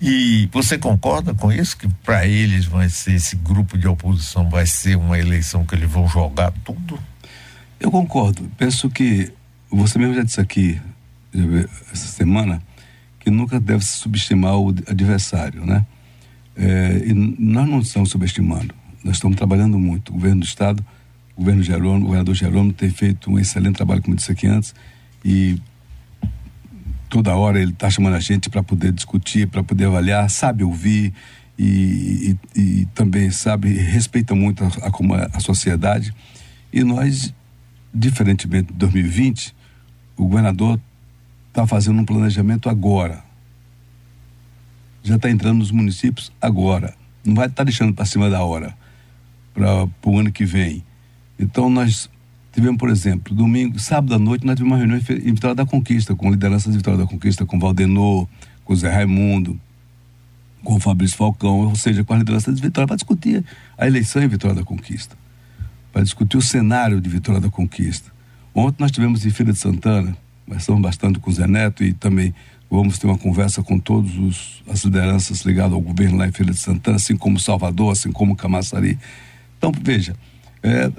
E 0.00 0.48
você 0.52 0.78
concorda 0.78 1.34
com 1.34 1.50
isso? 1.50 1.76
Que 1.76 1.88
para 2.04 2.26
eles 2.26 2.66
vai 2.66 2.88
ser, 2.88 3.14
esse 3.14 3.34
grupo 3.34 3.76
de 3.76 3.88
oposição 3.88 4.48
vai 4.48 4.64
ser 4.64 4.96
uma 4.96 5.18
eleição 5.18 5.64
que 5.64 5.74
eles 5.74 5.90
vão 5.90 6.06
jogar 6.06 6.52
tudo? 6.64 6.98
Eu 7.80 7.90
concordo. 7.90 8.48
Penso 8.56 8.88
que 8.88 9.32
você 9.70 9.98
mesmo 9.98 10.14
já 10.14 10.22
disse 10.22 10.40
aqui 10.40 10.80
essa 11.92 12.06
semana 12.06 12.62
que 13.18 13.30
nunca 13.30 13.58
deve 13.60 13.84
se 13.84 13.98
subestimar 13.98 14.56
o 14.56 14.68
adversário, 14.68 15.66
né? 15.66 15.84
É, 16.56 17.02
e 17.06 17.12
nós 17.12 17.68
não 17.68 17.80
estamos 17.80 18.10
subestimando. 18.10 18.74
nós 19.04 19.16
estamos 19.16 19.36
trabalhando 19.36 19.78
muito. 19.78 20.10
O 20.10 20.14
governo 20.14 20.40
do 20.40 20.46
Estado, 20.46 20.84
o 21.36 21.40
governo 21.40 21.62
Jerônimo, 21.62 22.00
o 22.00 22.06
governador 22.06 22.34
Jerônimo 22.34 22.72
tem 22.72 22.90
feito 22.90 23.30
um 23.30 23.38
excelente 23.38 23.76
trabalho, 23.76 24.02
como 24.02 24.16
disse 24.16 24.32
aqui 24.32 24.46
antes, 24.46 24.74
e 25.24 25.60
toda 27.08 27.34
hora 27.34 27.60
ele 27.60 27.72
está 27.72 27.88
chamando 27.90 28.14
a 28.14 28.20
gente 28.20 28.50
para 28.50 28.62
poder 28.62 28.92
discutir, 28.92 29.48
para 29.48 29.62
poder 29.62 29.86
avaliar, 29.86 30.28
sabe 30.30 30.62
ouvir 30.62 31.12
e, 31.58 32.36
e, 32.54 32.60
e 32.60 32.86
também 32.94 33.30
sabe, 33.30 33.72
respeita 33.72 34.34
muito 34.34 34.62
a, 34.64 34.66
a, 34.66 35.36
a 35.36 35.40
sociedade. 35.40 36.14
E 36.72 36.84
nós, 36.84 37.34
diferentemente 37.92 38.72
de 38.72 38.78
2020, 38.78 39.54
o 40.16 40.24
governador 40.24 40.80
está 41.48 41.66
fazendo 41.66 42.00
um 42.00 42.04
planejamento 42.04 42.68
agora. 42.68 43.24
Já 45.02 45.16
está 45.16 45.30
entrando 45.30 45.58
nos 45.58 45.70
municípios 45.70 46.30
agora. 46.40 46.94
Não 47.24 47.34
vai 47.34 47.46
estar 47.46 47.56
tá 47.56 47.64
deixando 47.64 47.94
para 47.94 48.04
cima 48.04 48.28
da 48.28 48.42
hora, 48.42 48.76
para 49.54 49.88
o 50.04 50.18
ano 50.18 50.30
que 50.30 50.44
vem. 50.44 50.84
Então 51.38 51.70
nós 51.70 52.10
tivemos, 52.58 52.78
por 52.78 52.90
exemplo, 52.90 53.34
domingo, 53.34 53.78
sábado 53.78 54.14
à 54.14 54.18
noite, 54.18 54.44
nós 54.44 54.56
tivemos 54.56 54.72
uma 54.72 54.78
reunião 54.78 54.98
em 54.98 55.32
Vitória 55.32 55.54
da 55.54 55.64
Conquista, 55.64 56.16
com 56.16 56.28
lideranças 56.28 56.72
de 56.72 56.78
Vitória 56.78 56.98
da 56.98 57.06
Conquista, 57.06 57.46
com 57.46 57.56
Valdenor, 57.56 58.28
com 58.64 58.74
Zé 58.74 58.90
Raimundo, 58.90 59.58
com 60.64 60.74
o 60.74 60.80
Fabrício 60.80 61.16
Falcão, 61.16 61.60
ou 61.68 61.76
seja, 61.76 62.02
com 62.02 62.14
a 62.14 62.18
liderança 62.18 62.52
de 62.52 62.60
Vitória, 62.60 62.88
para 62.88 62.96
discutir 62.96 63.44
a 63.76 63.86
eleição 63.86 64.20
em 64.20 64.26
Vitória 64.26 64.56
da 64.56 64.64
Conquista, 64.64 65.16
para 65.92 66.02
discutir 66.02 66.36
o 66.36 66.42
cenário 66.42 67.00
de 67.00 67.08
Vitória 67.08 67.40
da 67.40 67.48
Conquista. 67.48 68.10
Ontem 68.52 68.78
nós 68.80 68.90
tivemos 68.90 69.24
em 69.24 69.30
Feira 69.30 69.52
de 69.52 69.58
Santana, 69.58 70.16
conversamos 70.44 70.82
bastante 70.82 71.20
com 71.20 71.30
o 71.30 71.32
Zé 71.32 71.46
Neto 71.46 71.84
e 71.84 71.92
também 71.92 72.34
vamos 72.68 72.98
ter 72.98 73.06
uma 73.06 73.16
conversa 73.16 73.62
com 73.62 73.78
todas 73.78 74.10
as 74.68 74.82
lideranças 74.82 75.42
ligadas 75.42 75.74
ao 75.74 75.80
governo 75.80 76.18
lá 76.18 76.26
em 76.26 76.32
Feira 76.32 76.52
de 76.52 76.58
Santana, 76.58 76.96
assim 76.96 77.16
como 77.16 77.38
Salvador, 77.38 77.92
assim 77.92 78.10
como 78.10 78.34
Camaçari. 78.34 78.98
Então, 79.56 79.72
veja, 79.80 80.16
é, 80.60 80.90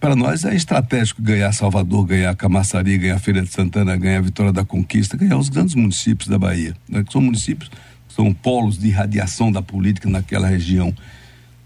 para 0.00 0.14
nós 0.14 0.44
é 0.44 0.54
estratégico 0.54 1.20
ganhar 1.20 1.52
Salvador, 1.52 2.06
ganhar 2.06 2.34
Camaçari, 2.36 2.98
ganhar 2.98 3.18
Feira 3.18 3.42
de 3.42 3.48
Santana, 3.48 3.96
ganhar 3.96 4.22
Vitória 4.22 4.52
da 4.52 4.64
Conquista, 4.64 5.16
ganhar 5.16 5.36
os 5.36 5.48
grandes 5.48 5.74
municípios 5.74 6.28
da 6.28 6.38
Bahia, 6.38 6.74
né, 6.88 7.02
que 7.02 7.12
são 7.12 7.20
municípios, 7.20 7.70
são 8.08 8.32
polos 8.32 8.78
de 8.78 8.88
irradiação 8.88 9.50
da 9.50 9.60
política 9.60 10.08
naquela 10.08 10.46
região. 10.46 10.94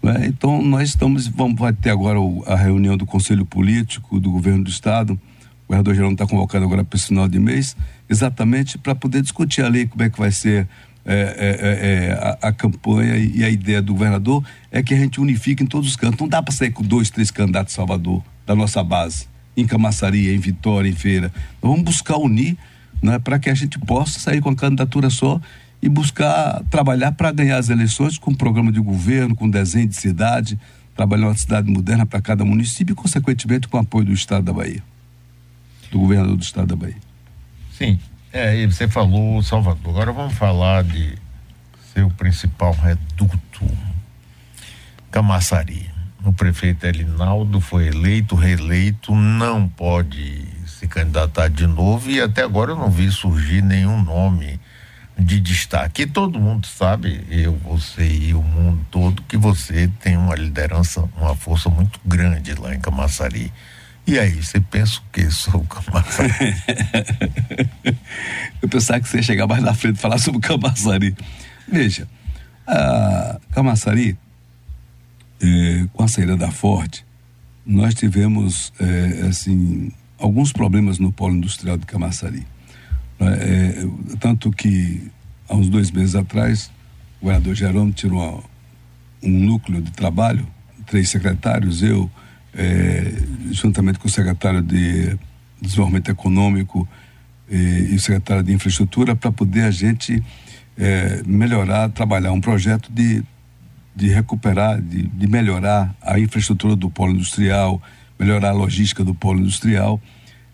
Né? 0.01 0.25
Então, 0.27 0.61
nós 0.61 0.89
estamos, 0.89 1.27
vamos, 1.27 1.59
vai 1.59 1.73
ter 1.73 1.91
agora 1.91 2.19
o, 2.19 2.43
a 2.47 2.55
reunião 2.55 2.97
do 2.97 3.05
Conselho 3.05 3.45
Político, 3.45 4.19
do 4.19 4.31
Governo 4.31 4.63
do 4.63 4.69
Estado, 4.69 5.13
o 5.13 5.67
governador 5.67 5.95
Geraldo 5.95 6.13
está 6.13 6.27
convocado 6.27 6.65
agora 6.65 6.83
para 6.83 6.97
esse 6.97 7.07
final 7.07 7.27
de 7.27 7.39
mês, 7.39 7.75
exatamente 8.09 8.77
para 8.77 8.93
poder 8.93 9.21
discutir 9.21 9.63
ali 9.63 9.87
como 9.87 10.03
é 10.03 10.09
que 10.09 10.19
vai 10.19 10.31
ser 10.31 10.67
é, 11.05 11.13
é, 11.13 11.67
é, 11.67 12.05
é, 12.05 12.13
a, 12.13 12.47
a, 12.47 12.53
campanha 12.53 13.17
e 13.17 13.43
a 13.43 13.49
ideia 13.49 13.81
do 13.81 13.93
governador 13.93 14.43
é 14.71 14.81
que 14.81 14.93
a 14.93 14.97
gente 14.97 15.19
unifique 15.19 15.63
em 15.63 15.65
todos 15.65 15.89
os 15.89 15.95
cantos. 15.95 16.19
Não 16.19 16.27
dá 16.27 16.41
para 16.41 16.53
sair 16.53 16.71
com 16.71 16.83
dois, 16.83 17.09
três 17.09 17.29
candidatos 17.29 17.73
de 17.73 17.75
Salvador, 17.75 18.23
da 18.45 18.55
nossa 18.55 18.83
base, 18.83 19.27
em 19.55 19.65
Camaçaria, 19.65 20.33
em 20.33 20.39
Vitória, 20.39 20.89
em 20.89 20.95
Feira. 20.95 21.31
Vamos 21.61 21.81
buscar 21.81 22.17
unir 22.17 22.57
né, 23.01 23.19
para 23.19 23.37
que 23.37 23.49
a 23.49 23.53
gente 23.53 23.77
possa 23.79 24.19
sair 24.19 24.41
com 24.41 24.49
a 24.49 24.55
candidatura 24.55 25.09
só 25.09 25.41
e 25.81 25.89
buscar 25.89 26.63
trabalhar 26.69 27.11
para 27.11 27.31
ganhar 27.31 27.57
as 27.57 27.69
eleições 27.69 28.17
com 28.17 28.33
programa 28.33 28.71
de 28.71 28.79
governo, 28.79 29.35
com 29.35 29.49
desenho 29.49 29.87
de 29.87 29.95
cidade, 29.95 30.57
trabalhar 30.95 31.27
uma 31.27 31.37
cidade 31.37 31.69
moderna 31.69 32.05
para 32.05 32.21
cada 32.21 32.45
município 32.45 32.93
e, 32.93 32.95
consequentemente, 32.95 33.67
com 33.67 33.77
o 33.77 33.81
apoio 33.81 34.05
do 34.05 34.13
Estado 34.13 34.45
da 34.45 34.53
Bahia 34.53 34.81
do 35.93 35.99
governador 35.99 36.35
do 36.35 36.43
estado 36.43 36.67
da 36.67 36.75
Bahia. 36.75 36.97
Sim, 37.77 37.99
é, 38.33 38.57
e 38.57 38.65
você 38.65 38.87
falou 38.87 39.41
Salvador. 39.43 39.91
Agora 39.91 40.11
vamos 40.11 40.33
falar 40.33 40.83
de 40.83 41.17
seu 41.93 42.09
principal 42.09 42.73
reduto, 42.73 43.39
Camaçari. 45.11 45.89
O 46.25 46.33
prefeito 46.33 46.85
Elinaldo 46.85 47.61
foi 47.61 47.87
eleito, 47.87 48.35
reeleito, 48.35 49.13
não 49.13 49.67
pode 49.69 50.47
se 50.65 50.87
candidatar 50.87 51.49
de 51.49 51.67
novo 51.67 52.09
e 52.09 52.19
até 52.19 52.43
agora 52.43 52.71
eu 52.71 52.75
não 52.75 52.89
vi 52.89 53.11
surgir 53.11 53.61
nenhum 53.61 54.01
nome 54.01 54.59
de 55.19 55.39
destaque. 55.39 56.01
E 56.01 56.07
todo 56.07 56.39
mundo 56.39 56.65
sabe, 56.65 57.23
eu, 57.29 57.53
você 57.57 58.07
e 58.07 58.33
o 58.33 58.41
mundo 58.41 58.83
todo, 58.89 59.21
que 59.23 59.37
você 59.37 59.87
tem 59.99 60.17
uma 60.17 60.35
liderança, 60.35 61.07
uma 61.15 61.35
força 61.35 61.69
muito 61.69 61.99
grande 62.03 62.55
lá 62.55 62.73
em 62.73 62.79
Camaçari. 62.79 63.53
E 64.05 64.19
aí, 64.19 64.31
você 64.31 64.59
pensa 64.59 64.99
o 64.99 65.11
que 65.11 65.29
sobre 65.31 65.59
o 65.59 65.63
Camaçari? 65.63 66.33
Eu 68.61 68.67
pensava 68.67 68.99
que 68.99 69.07
você 69.07 69.17
ia 69.17 69.23
chegar 69.23 69.47
mais 69.47 69.63
na 69.63 69.73
frente 69.73 69.95
e 69.95 69.99
falar 69.99 70.17
sobre 70.17 70.39
o 70.39 70.41
Camaçari. 70.41 71.15
Veja, 71.67 72.07
a 72.67 73.39
Camaçari, 73.51 74.17
é, 75.41 75.85
com 75.93 76.03
a 76.03 76.07
saída 76.07 76.35
da 76.35 76.51
Ford, 76.51 77.03
nós 77.65 77.93
tivemos, 77.93 78.73
é, 78.79 79.27
assim, 79.27 79.91
alguns 80.17 80.51
problemas 80.51 80.99
no 80.99 81.11
polo 81.11 81.35
industrial 81.35 81.77
de 81.77 81.85
Camaçari. 81.85 82.45
É, 83.21 83.85
tanto 84.19 84.51
que, 84.51 85.09
há 85.47 85.55
uns 85.55 85.69
dois 85.69 85.91
meses 85.91 86.13
atrás, 86.13 86.69
o 87.21 87.25
governador 87.25 87.55
Jerônimo 87.55 87.93
tirou 87.93 88.43
um 89.21 89.29
núcleo 89.29 89.81
de 89.81 89.91
trabalho, 89.91 90.45
três 90.85 91.09
secretários, 91.09 91.81
eu, 91.81 92.11
é, 92.55 93.11
juntamente 93.51 93.99
com 93.99 94.07
o 94.07 94.11
secretário 94.11 94.61
de 94.61 95.17
Desenvolvimento 95.61 96.09
Econômico 96.11 96.87
e, 97.49 97.89
e 97.91 97.95
o 97.95 97.99
secretário 97.99 98.43
de 98.43 98.53
Infraestrutura, 98.53 99.15
para 99.15 99.31
poder 99.31 99.63
a 99.63 99.71
gente 99.71 100.21
é, 100.77 101.21
melhorar, 101.25 101.89
trabalhar 101.89 102.31
um 102.31 102.41
projeto 102.41 102.91
de, 102.91 103.23
de 103.95 104.07
recuperar, 104.09 104.81
de, 104.81 105.03
de 105.03 105.27
melhorar 105.27 105.95
a 106.01 106.19
infraestrutura 106.19 106.75
do 106.75 106.89
polo 106.89 107.13
industrial, 107.13 107.81
melhorar 108.19 108.49
a 108.49 108.53
logística 108.53 109.03
do 109.03 109.13
polo 109.13 109.39
industrial. 109.39 110.01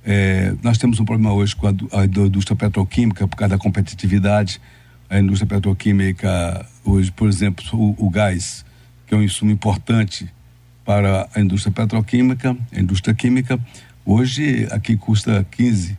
É, 0.06 0.54
nós 0.64 0.78
temos 0.78 1.00
um 1.00 1.06
problema 1.06 1.34
hoje 1.34 1.56
com 1.56 1.68
a, 1.68 1.72
a, 2.02 2.06
indústria 2.06 2.56
petroquímica 2.56 3.28
por 3.28 3.36
causa 3.36 3.56
da 3.56 3.62
competitividade. 3.62 4.62
A 5.10 5.20
indústria 5.20 5.48
petroquímica, 5.48 6.66
hoje, 6.84 7.12
por 7.12 7.28
exemplo, 7.28 7.66
o, 7.74 7.96
o 8.06 8.10
gás, 8.10 8.66
que 9.06 9.14
é 9.14 9.18
um 9.18 9.24
insumo 9.24 9.52
importante 9.52 10.32
para 10.90 11.30
a 11.36 11.40
indústria 11.40 11.72
petroquímica, 11.72 12.58
a 12.76 12.80
indústria 12.80 13.14
química. 13.14 13.60
Hoje 14.04 14.68
aqui 14.72 14.98
custa 14.98 15.46
15, 15.52 15.96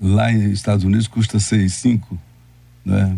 lá 0.00 0.32
nos 0.32 0.50
Estados 0.50 0.84
Unidos 0.84 1.06
custa 1.06 1.38
6, 1.38 1.72
5, 1.72 2.18
né? 2.84 3.16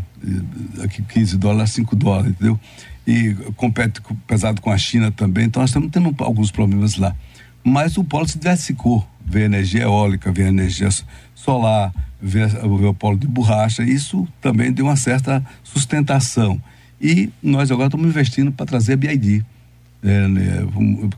Aqui 0.85 1.01
15 1.01 1.39
dólares, 1.39 1.73
5 1.73 1.97
dólares, 1.97 2.33
entendeu? 2.33 2.61
E 3.07 3.33
compete 3.57 4.03
pesado 4.27 4.61
com 4.61 4.71
a 4.71 4.77
China 4.77 5.11
também, 5.11 5.47
então 5.47 5.63
nós 5.63 5.71
estamos 5.71 5.91
tendo 5.91 6.15
alguns 6.19 6.51
problemas 6.51 6.97
lá. 6.97 7.17
Mas 7.65 7.97
o 7.97 8.05
polo 8.05 8.29
se 8.29 8.39
diversificou, 8.39 9.09
vê 9.25 9.45
energia 9.45 9.85
eólica, 9.85 10.31
vê 10.31 10.43
energia 10.43 10.91
solar, 11.35 11.95
vê 12.21 12.43
o 12.45 12.93
polo 12.93 13.17
de 13.17 13.27
borracha, 13.27 13.83
isso 13.83 14.29
também 14.43 14.71
deu 14.71 14.85
uma 14.85 14.97
certa 14.97 15.43
sustentação. 15.65 16.63
E 17.01 17.31
nós 17.43 17.71
agora 17.71 17.87
estamos 17.87 18.07
investindo 18.07 18.53
para 18.53 18.67
trazer 18.67 18.93
a 18.93 18.97
BID 18.99 19.47
é, 20.07 20.29
né, 20.29 20.67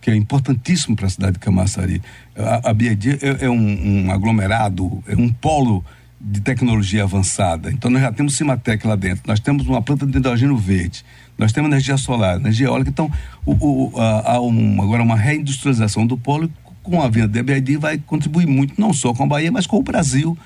que 0.00 0.10
é 0.10 0.16
importantíssimo 0.16 0.96
para 0.96 1.06
a 1.06 1.10
cidade 1.10 1.34
de 1.34 1.38
Camaçari. 1.40 2.00
A, 2.34 2.70
a 2.70 2.74
BID 2.74 3.18
é, 3.20 3.44
é 3.44 3.50
um, 3.50 4.06
um, 4.06 4.10
aglomerado, 4.10 5.04
é 5.06 5.14
um 5.14 5.28
polo 5.28 5.84
de 6.18 6.40
tecnologia 6.40 7.04
avançada. 7.04 7.70
Então 7.70 7.90
nós 7.90 8.00
já 8.00 8.10
temos 8.10 8.34
Cimatec 8.34 8.86
lá 8.86 8.96
dentro, 8.96 9.22
nós 9.26 9.38
temos 9.38 9.66
uma 9.66 9.82
planta 9.82 10.06
de 10.06 10.16
hidrogênio 10.16 10.56
verde, 10.56 11.04
nós 11.36 11.52
temos 11.52 11.70
energia 11.70 11.98
solar, 11.98 12.36
energia 12.36 12.66
eólica. 12.66 12.88
Então 12.90 13.12
o, 13.44 13.52
o, 13.52 14.00
a, 14.00 14.32
há 14.32 14.40
um, 14.40 14.80
agora 14.80 15.02
uma 15.02 15.16
reindustrialização 15.16 16.06
do 16.06 16.16
polo 16.16 16.50
com 16.82 17.02
a 17.02 17.08
vinda 17.08 17.28
da 17.28 17.42
BID 17.42 17.76
vai 17.76 17.98
contribuir 17.98 18.46
muito, 18.46 18.80
não 18.80 18.94
só 18.94 19.12
com 19.12 19.24
a 19.24 19.26
Bahia, 19.26 19.52
mas 19.52 19.66
com 19.66 19.76
o 19.76 19.82
Brasil, 19.82 20.36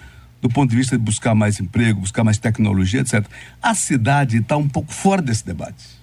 do 0.41 0.49
ponto 0.49 0.69
de 0.69 0.77
vista 0.77 0.99
de 0.99 1.05
buscar 1.05 1.33
mais 1.33 1.61
emprego, 1.61 2.01
buscar 2.01 2.25
mais 2.25 2.39
tecnologia, 2.39 3.03
etc. 3.03 3.25
A 3.63 3.73
cidade 3.73 4.39
está 4.39 4.57
um 4.57 4.69
pouco 4.69 4.93
fora 4.93 5.23
desse 5.23 5.47
debate. 5.47 6.03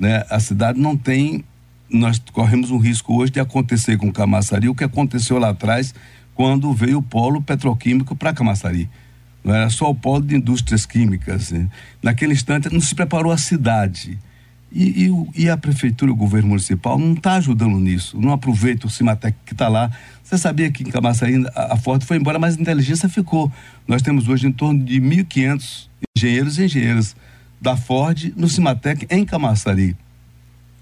Né? 0.00 0.24
A 0.28 0.40
cidade 0.40 0.80
não 0.80 0.96
tem 0.96 1.44
nós 1.90 2.22
corremos 2.32 2.70
um 2.70 2.78
risco 2.78 3.14
hoje 3.14 3.32
de 3.32 3.40
acontecer 3.40 3.96
com 3.96 4.12
Camaçari 4.12 4.68
o 4.68 4.74
que 4.74 4.84
aconteceu 4.84 5.38
lá 5.38 5.50
atrás 5.50 5.94
quando 6.34 6.72
veio 6.72 6.98
o 6.98 7.02
polo 7.02 7.42
petroquímico 7.42 8.16
para 8.16 8.32
Camaçari. 8.32 8.88
Não 9.42 9.54
era 9.54 9.68
só 9.70 9.90
o 9.90 9.94
polo 9.94 10.22
de 10.22 10.36
indústrias 10.36 10.86
químicas. 10.86 11.50
Né? 11.50 11.68
Naquele 12.02 12.32
instante 12.32 12.72
não 12.72 12.80
se 12.80 12.94
preparou 12.94 13.32
a 13.32 13.38
cidade. 13.38 14.18
E, 14.72 15.06
e, 15.06 15.42
e 15.42 15.50
a 15.50 15.56
prefeitura, 15.56 16.12
o 16.12 16.16
governo 16.16 16.50
municipal, 16.50 16.96
não 16.98 17.14
está 17.14 17.34
ajudando 17.34 17.78
nisso. 17.78 18.20
Não 18.20 18.32
aproveita 18.32 18.86
o 18.86 18.90
Cimatec 18.90 19.36
que 19.44 19.52
está 19.52 19.68
lá. 19.68 19.90
Você 20.22 20.38
sabia 20.38 20.70
que 20.70 20.84
em 20.84 20.90
Camaçari 20.90 21.44
a, 21.54 21.74
a 21.74 21.76
Ford 21.76 22.02
foi 22.04 22.18
embora, 22.18 22.38
mas 22.38 22.56
a 22.56 22.60
inteligência 22.60 23.08
ficou. 23.08 23.50
Nós 23.88 24.00
temos 24.00 24.28
hoje 24.28 24.46
em 24.46 24.52
torno 24.52 24.84
de 24.84 25.00
1.500 25.00 25.88
engenheiros 26.16 26.58
e 26.58 26.64
engenheiras 26.64 27.16
da 27.60 27.76
Ford 27.76 28.32
no 28.36 28.48
Cimatec 28.48 29.06
em 29.10 29.24
Camaçari. 29.24 29.96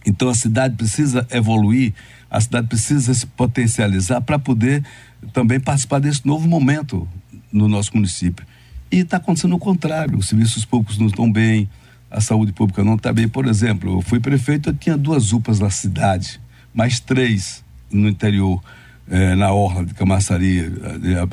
Então 0.07 0.29
a 0.29 0.35
cidade 0.35 0.77
precisa 0.77 1.27
evoluir, 1.31 1.93
a 2.31 2.41
cidade 2.41 2.67
precisa 2.67 3.13
se 3.13 3.27
potencializar 3.27 4.21
para 4.21 4.39
poder 4.39 4.85
também 5.33 5.59
participar 5.59 5.99
desse 5.99 6.27
novo 6.27 6.49
momento 6.49 7.09
no 7.53 7.69
nosso 7.69 7.95
município. 7.95 8.47
E 8.91 8.99
está 8.99 9.17
acontecendo 9.19 9.55
o 9.55 9.59
contrário: 9.59 10.19
os 10.19 10.29
serviços 10.29 10.65
públicos 10.65 10.99
não 10.99 11.07
estão 11.07 11.31
bem, 11.31 11.69
a 12.11 12.21
saúde 12.21 12.53
pública 12.53 12.83
não 12.83 12.95
está 12.95 13.13
bem. 13.13 13.29
Por 13.29 13.47
exemplo, 13.47 13.99
eu 13.99 14.03
fui 14.03 14.21
prefeito, 14.21 14.71
eu 14.71 14.75
tinha 14.75 14.97
duas 14.97 15.33
UPAs 15.33 15.61
na 15.61 15.71
cidade, 15.71 16.41
mais 16.75 17.01
três 17.01 17.65
no 17.91 18.09
interior, 18.09 18.63
eh, 19.11 19.35
na 19.35 19.53
Orla 19.53 19.85
de 19.85 19.95
Camaçari, 19.95 20.73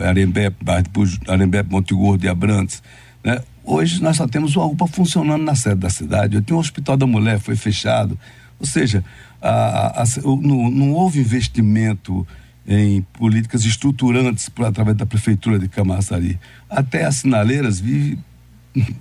Arembé, 0.06 0.52
Arembé, 1.28 1.64
Monte 1.64 1.94
Gordo 1.94 2.24
e 2.26 2.28
Abrantes. 2.28 2.82
Né? 3.24 3.42
Hoje 3.64 4.02
nós 4.02 4.18
só 4.18 4.28
temos 4.28 4.56
uma 4.56 4.66
UPA 4.66 4.88
funcionando 4.88 5.44
na 5.44 5.56
sede 5.56 5.78
da 5.78 5.90
cidade. 5.90 6.36
Eu 6.36 6.42
tinha 6.42 6.56
um 6.56 6.60
hospital 6.60 6.96
da 6.96 7.08
mulher, 7.08 7.40
foi 7.40 7.56
fechado. 7.56 8.18
Ou 8.60 8.66
seja, 8.66 9.04
a, 9.42 9.50
a, 9.50 10.04
a, 10.04 10.06
não, 10.26 10.72
não 10.72 10.92
houve 10.92 11.20
investimento 11.20 12.26
em 12.68 13.02
políticas 13.14 13.64
estruturantes 13.64 14.50
por, 14.50 14.66
através 14.66 14.98
da 14.98 15.06
prefeitura 15.06 15.60
de 15.60 15.68
Camaçari. 15.68 16.40
Até 16.70 17.06
as 17.06 17.18
sinaleiras 17.18 17.80
vivem 17.80 18.18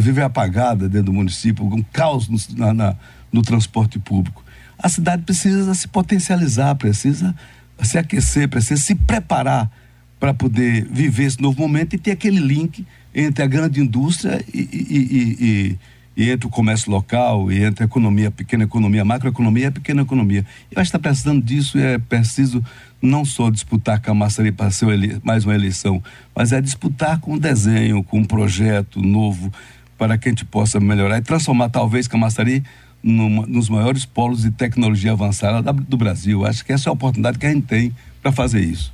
vive 0.00 0.20
apagada 0.22 0.88
dentro 0.88 1.06
do 1.06 1.12
município, 1.12 1.64
um 1.64 1.82
caos 1.92 2.28
no, 2.28 2.38
na, 2.56 2.74
na, 2.74 2.96
no 3.32 3.42
transporte 3.42 3.98
público. 3.98 4.44
A 4.78 4.88
cidade 4.88 5.22
precisa 5.22 5.72
se 5.74 5.86
potencializar, 5.86 6.74
precisa 6.74 7.34
se 7.80 7.98
aquecer, 7.98 8.48
precisa 8.48 8.80
se 8.80 8.94
preparar 8.94 9.70
para 10.18 10.34
poder 10.34 10.86
viver 10.90 11.24
esse 11.24 11.40
novo 11.40 11.60
momento 11.60 11.94
e 11.94 11.98
ter 11.98 12.12
aquele 12.12 12.40
link 12.40 12.86
entre 13.14 13.44
a 13.44 13.46
grande 13.46 13.80
indústria 13.80 14.44
e, 14.52 14.58
e, 14.58 14.98
e, 14.98 15.44
e 15.44 15.78
entre 16.16 16.46
o 16.46 16.50
comércio 16.50 16.90
local 16.90 17.50
e 17.50 17.62
entre 17.62 17.84
a 17.84 17.86
economia, 17.86 18.28
a 18.28 18.30
pequena 18.30 18.64
economia, 18.64 19.02
a 19.02 19.04
macroeconomia 19.04 19.64
e 19.64 19.66
a 19.66 19.72
pequena 19.72 20.02
economia. 20.02 20.46
Eu 20.70 20.80
acho 20.80 20.90
que 20.90 20.96
está 20.96 20.98
precisando 20.98 21.42
disso 21.42 21.78
e 21.78 21.82
é 21.82 21.98
preciso 21.98 22.64
não 23.02 23.24
só 23.24 23.50
disputar 23.50 24.00
com 24.00 24.10
a 24.10 24.14
Massari 24.14 24.52
para 24.52 24.70
ser 24.70 25.20
mais 25.22 25.44
uma 25.44 25.54
eleição, 25.54 26.02
mas 26.34 26.52
é 26.52 26.60
disputar 26.60 27.18
com 27.18 27.34
um 27.34 27.38
desenho, 27.38 28.02
com 28.02 28.20
um 28.20 28.24
projeto 28.24 29.02
novo 29.02 29.52
para 29.98 30.16
que 30.16 30.28
a 30.28 30.30
gente 30.30 30.44
possa 30.44 30.80
melhorar 30.80 31.18
e 31.18 31.22
transformar 31.22 31.68
talvez 31.68 32.08
Camaçari 32.08 32.62
numa, 33.02 33.46
nos 33.46 33.68
maiores 33.68 34.04
polos 34.04 34.42
de 34.42 34.50
tecnologia 34.50 35.12
avançada 35.12 35.72
do 35.72 35.96
Brasil. 35.96 36.46
Acho 36.46 36.64
que 36.64 36.72
essa 36.72 36.88
é 36.88 36.90
a 36.90 36.92
oportunidade 36.92 37.38
que 37.38 37.46
a 37.46 37.52
gente 37.52 37.66
tem 37.66 37.94
para 38.22 38.32
fazer 38.32 38.60
isso. 38.60 38.93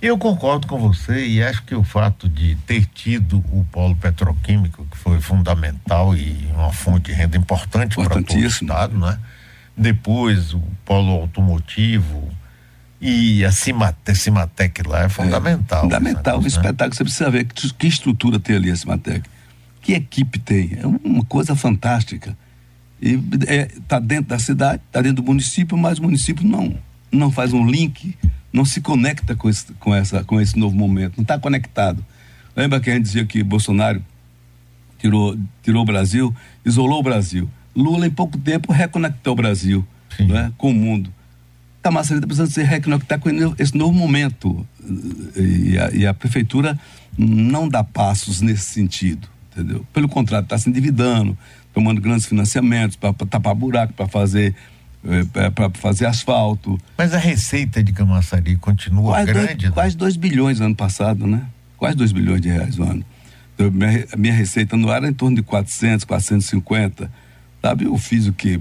Eu 0.00 0.18
concordo 0.18 0.66
com 0.66 0.78
você 0.78 1.26
e 1.26 1.42
acho 1.42 1.62
que 1.64 1.74
o 1.74 1.82
fato 1.82 2.28
de 2.28 2.54
ter 2.66 2.84
tido 2.86 3.38
o 3.50 3.64
polo 3.72 3.96
petroquímico, 3.96 4.86
que 4.90 4.96
foi 4.96 5.20
fundamental 5.20 6.14
e 6.14 6.48
uma 6.54 6.72
fonte 6.72 7.10
de 7.10 7.12
renda 7.12 7.36
importante 7.36 7.96
para 7.96 8.22
todo 8.22 8.34
o 8.34 8.46
Estado, 8.46 8.98
né? 8.98 9.18
depois 9.76 10.54
o 10.54 10.62
polo 10.84 11.12
automotivo 11.12 12.28
e 13.00 13.44
a 13.44 13.52
Cimatec, 13.52 14.18
Cimatec 14.18 14.82
lá 14.86 15.04
é 15.04 15.08
fundamental. 15.08 15.80
É, 15.80 15.82
fundamental, 15.82 16.38
um 16.38 16.42
né? 16.42 16.48
espetáculo. 16.48 16.94
Você 16.94 17.04
precisa 17.04 17.30
ver 17.30 17.44
que, 17.44 17.72
que 17.72 17.86
estrutura 17.86 18.38
tem 18.38 18.56
ali 18.56 18.70
a 18.70 18.76
Cimatec 18.76 19.28
que 19.86 19.92
equipe 19.92 20.40
tem. 20.40 20.76
É 20.82 20.84
uma 20.84 21.24
coisa 21.24 21.54
fantástica. 21.54 22.36
E 23.00 23.14
está 23.14 23.52
é, 23.52 23.68
tá 23.86 23.98
dentro 24.00 24.30
da 24.30 24.38
cidade, 24.38 24.82
está 24.84 25.00
dentro 25.00 25.22
do 25.22 25.26
município, 25.26 25.78
mas 25.78 26.00
o 26.00 26.02
município 26.02 26.44
não, 26.44 26.76
não 27.12 27.30
faz 27.30 27.52
um 27.52 27.64
link, 27.64 28.18
não 28.56 28.64
se 28.64 28.80
conecta 28.80 29.36
com 29.36 29.48
esse, 29.48 29.72
com 29.74 29.94
essa, 29.94 30.24
com 30.24 30.40
esse 30.40 30.58
novo 30.58 30.74
momento, 30.74 31.18
não 31.18 31.22
está 31.22 31.38
conectado. 31.38 32.04
Lembra 32.56 32.80
que 32.80 32.90
a 32.90 32.94
gente 32.94 33.04
dizia 33.04 33.26
que 33.26 33.42
Bolsonaro 33.42 34.02
tirou, 34.98 35.36
tirou 35.62 35.82
o 35.82 35.84
Brasil, 35.84 36.34
isolou 36.64 37.00
o 37.00 37.02
Brasil. 37.02 37.50
Lula, 37.74 38.06
em 38.06 38.10
pouco 38.10 38.38
tempo, 38.38 38.72
reconectou 38.72 39.34
o 39.34 39.36
Brasil 39.36 39.86
né, 40.18 40.50
com 40.56 40.70
o 40.70 40.74
mundo. 40.74 41.12
Camaçari 41.82 42.16
está 42.16 42.26
precisando 42.26 42.50
se 42.50 42.62
reconectar 42.62 43.20
com 43.20 43.28
esse 43.58 43.76
novo 43.76 43.92
momento. 43.92 44.66
E 45.36 45.78
a, 45.78 45.90
e 45.90 46.06
a 46.06 46.14
prefeitura 46.14 46.78
não 47.16 47.68
dá 47.68 47.84
passos 47.84 48.40
nesse 48.40 48.64
sentido 48.64 49.28
entendeu? 49.56 49.86
Pelo 49.92 50.08
contrário, 50.08 50.44
está 50.44 50.58
se 50.58 50.68
endividando, 50.68 51.36
tomando 51.72 52.00
grandes 52.00 52.26
financiamentos 52.26 52.96
para 52.96 53.12
tapar 53.14 53.54
buraco, 53.54 53.94
para 53.94 54.06
fazer 54.06 54.54
para 55.54 55.70
fazer 55.74 56.06
asfalto. 56.06 56.78
Mas 56.96 57.14
a 57.14 57.18
receita 57.18 57.82
de 57.82 57.92
Camaçari 57.92 58.56
continua 58.56 59.12
quase 59.12 59.26
grande? 59.26 59.46
Dois, 59.46 59.62
né? 59.62 59.70
Quase 59.70 59.96
2 59.96 60.16
bilhões 60.16 60.60
no 60.60 60.66
ano 60.66 60.76
passado, 60.76 61.26
né? 61.26 61.42
Quase 61.76 61.96
2 61.96 62.12
bilhões 62.12 62.40
de 62.40 62.48
reais 62.48 62.76
no 62.76 62.90
ano. 62.90 63.04
Então, 63.54 63.70
minha, 63.70 64.06
minha 64.16 64.34
receita 64.34 64.76
no 64.76 64.90
era 64.90 65.08
em 65.08 65.12
torno 65.12 65.36
de 65.36 65.42
400, 65.42 66.04
450. 66.04 67.10
Sabe, 67.62 67.84
eu 67.84 67.96
fiz 67.98 68.26
o 68.26 68.32
quê? 68.32 68.60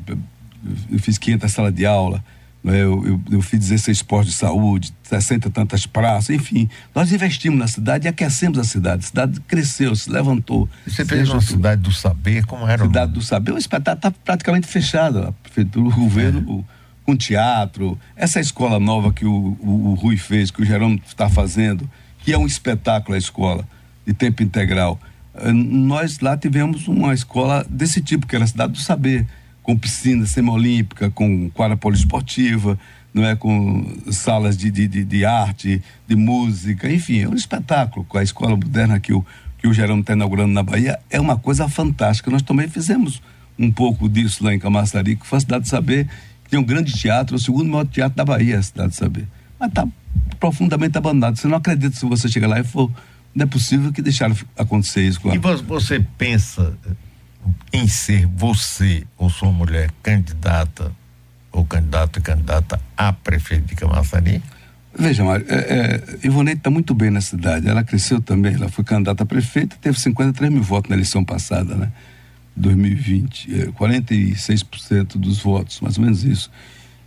Eu 0.92 1.00
fiz 1.00 1.18
500 1.18 1.52
salas 1.52 1.74
de 1.74 1.86
aula? 1.86 2.24
Eu, 2.66 3.06
eu, 3.06 3.22
eu, 3.32 3.42
fiz 3.44 3.60
16 3.60 4.02
postos 4.02 4.34
de 4.34 4.40
saúde, 4.40 4.92
60 5.04 5.52
tantas 5.52 5.86
praças, 5.86 6.32
enfim. 6.32 6.68
Nós 6.96 7.12
investimos 7.12 7.60
na 7.60 7.68
cidade 7.68 8.08
e 8.08 8.08
aquecemos 8.08 8.58
a 8.58 8.64
cidade. 8.64 9.04
A 9.04 9.08
cidade 9.08 9.40
cresceu, 9.42 9.96
se 9.96 10.10
levantou. 10.10 10.68
Você 10.88 11.06
fez 11.06 11.30
uma 11.30 11.42
cidade 11.42 11.84
do 11.84 11.92
saber, 11.92 12.44
como 12.46 12.68
era? 12.68 12.84
Cidade 12.84 13.12
do 13.12 13.22
saber, 13.22 13.52
o 13.52 13.58
espetáculo 13.58 13.98
está 13.98 14.12
praticamente 14.12 14.66
fechado. 14.66 15.20
A 15.20 15.32
prefeitura, 15.32 15.88
o 15.88 15.92
governo, 15.92 16.66
é. 16.68 16.74
com 17.06 17.16
teatro. 17.16 18.00
Essa 18.16 18.40
escola 18.40 18.80
nova 18.80 19.14
que 19.14 19.28
o, 19.28 19.56
o, 19.62 19.92
o 19.92 19.94
Rui 19.94 20.18
fez, 20.18 20.50
que 20.50 20.64
o 20.64 20.66
Jerônimo 20.66 21.02
está 21.06 21.30
fazendo, 21.30 21.88
que 22.20 22.34
é 22.34 22.38
um 22.38 22.48
espetáculo 22.48 23.14
a 23.14 23.18
escola, 23.20 23.68
de 24.08 24.14
tempo 24.14 24.42
integral. 24.42 25.00
Nós 25.54 26.20
lá 26.20 26.36
tivemos 26.36 26.88
uma 26.88 27.14
escola 27.14 27.64
desse 27.70 28.02
tipo, 28.02 28.26
que 28.26 28.36
era 28.36 28.46
a 28.46 28.48
cidade 28.48 28.74
do 28.74 28.80
saber 28.80 29.28
com 29.66 29.76
piscina 29.76 30.28
semiolímpica, 30.28 31.10
com 31.10 31.50
quadra 31.50 31.76
poliesportiva, 31.76 32.78
não 33.12 33.26
é 33.26 33.36
com 33.36 33.84
salas 34.12 34.56
de, 34.56 34.70
de, 34.70 34.88
de, 34.88 35.26
arte, 35.26 35.82
de 36.08 36.16
música, 36.16 36.92
enfim, 36.92 37.22
é 37.22 37.28
um 37.28 37.34
espetáculo 37.34 38.06
com 38.06 38.20
a 38.20 38.24
escola 38.24 38.56
moderna 38.56 39.00
que 39.00 39.12
o, 39.12 39.26
que 39.58 39.68
o 39.68 39.74
Gerão 39.74 40.02
está 40.02 40.14
inaugurando 40.14 40.54
na 40.54 40.62
Bahia, 40.62 41.00
é 41.10 41.20
uma 41.20 41.36
coisa 41.36 41.68
fantástica. 41.68 42.30
Nós 42.30 42.44
também 42.44 42.68
fizemos 42.68 43.24
um 43.58 43.72
pouco 43.72 44.08
disso 44.08 44.44
lá 44.44 44.54
em 44.54 44.60
Camaçari, 44.60 45.16
que 45.16 45.26
foi 45.26 45.38
a 45.38 45.42
cidade 45.42 45.64
de 45.64 45.70
saber, 45.70 46.08
que 46.44 46.52
tem 46.52 46.60
um 46.60 46.64
grande 46.64 46.94
teatro, 46.94 47.36
o 47.36 47.40
segundo 47.40 47.68
maior 47.68 47.88
teatro 47.88 48.16
da 48.16 48.24
Bahia, 48.24 48.60
a 48.60 48.64
cidade 48.64 48.90
de 48.90 48.98
saber. 48.98 49.28
Mas 49.60 49.70
está 49.70 49.88
profundamente 50.40 50.96
abandonado. 50.96 51.38
Você 51.38 51.48
não 51.48 51.58
acredita 51.58 51.96
se 51.96 52.06
você 52.06 52.30
chegar 52.30 52.48
lá 52.48 52.60
e 52.60 52.64
for. 52.64 52.92
Não 53.34 53.44
é 53.44 53.48
possível 53.48 53.92
que 53.92 54.02
deixaram 54.02 54.36
acontecer 54.56 55.02
isso 55.02 55.20
a... 55.28 55.36
E 55.36 55.40
você 55.40 56.06
pensa 56.18 56.78
em 57.72 57.88
ser 57.88 58.26
você 58.26 59.06
ou 59.18 59.30
sua 59.30 59.52
mulher 59.52 59.92
candidata 60.02 60.92
ou 61.52 61.66
candidato 61.66 62.20
e 62.20 62.22
candidata 62.22 62.82
a 62.98 63.14
prefeito 63.14 63.68
de 63.68 63.76
Camaçari? 63.76 64.42
Veja, 64.98 65.24
Mário, 65.24 65.46
é, 65.50 66.04
é, 66.24 66.52
está 66.52 66.70
muito 66.70 66.94
bem 66.94 67.10
na 67.10 67.22
cidade. 67.22 67.68
Ela 67.68 67.84
cresceu 67.84 68.22
também, 68.22 68.56
ela 68.56 68.70
foi 68.70 68.84
candidata 68.84 69.24
a 69.24 69.26
prefeita, 69.26 69.76
teve 69.80 70.00
53 70.00 70.52
mil 70.52 70.64
votos 70.64 70.90
na 70.90 70.96
eleição 70.96 71.24
passada, 71.24 71.76
né? 71.76 71.92
2020, 72.56 73.62
é, 73.62 73.66
46% 73.68 75.18
dos 75.18 75.40
votos, 75.40 75.82
mais 75.82 75.98
ou 75.98 76.04
menos 76.04 76.24
isso. 76.24 76.50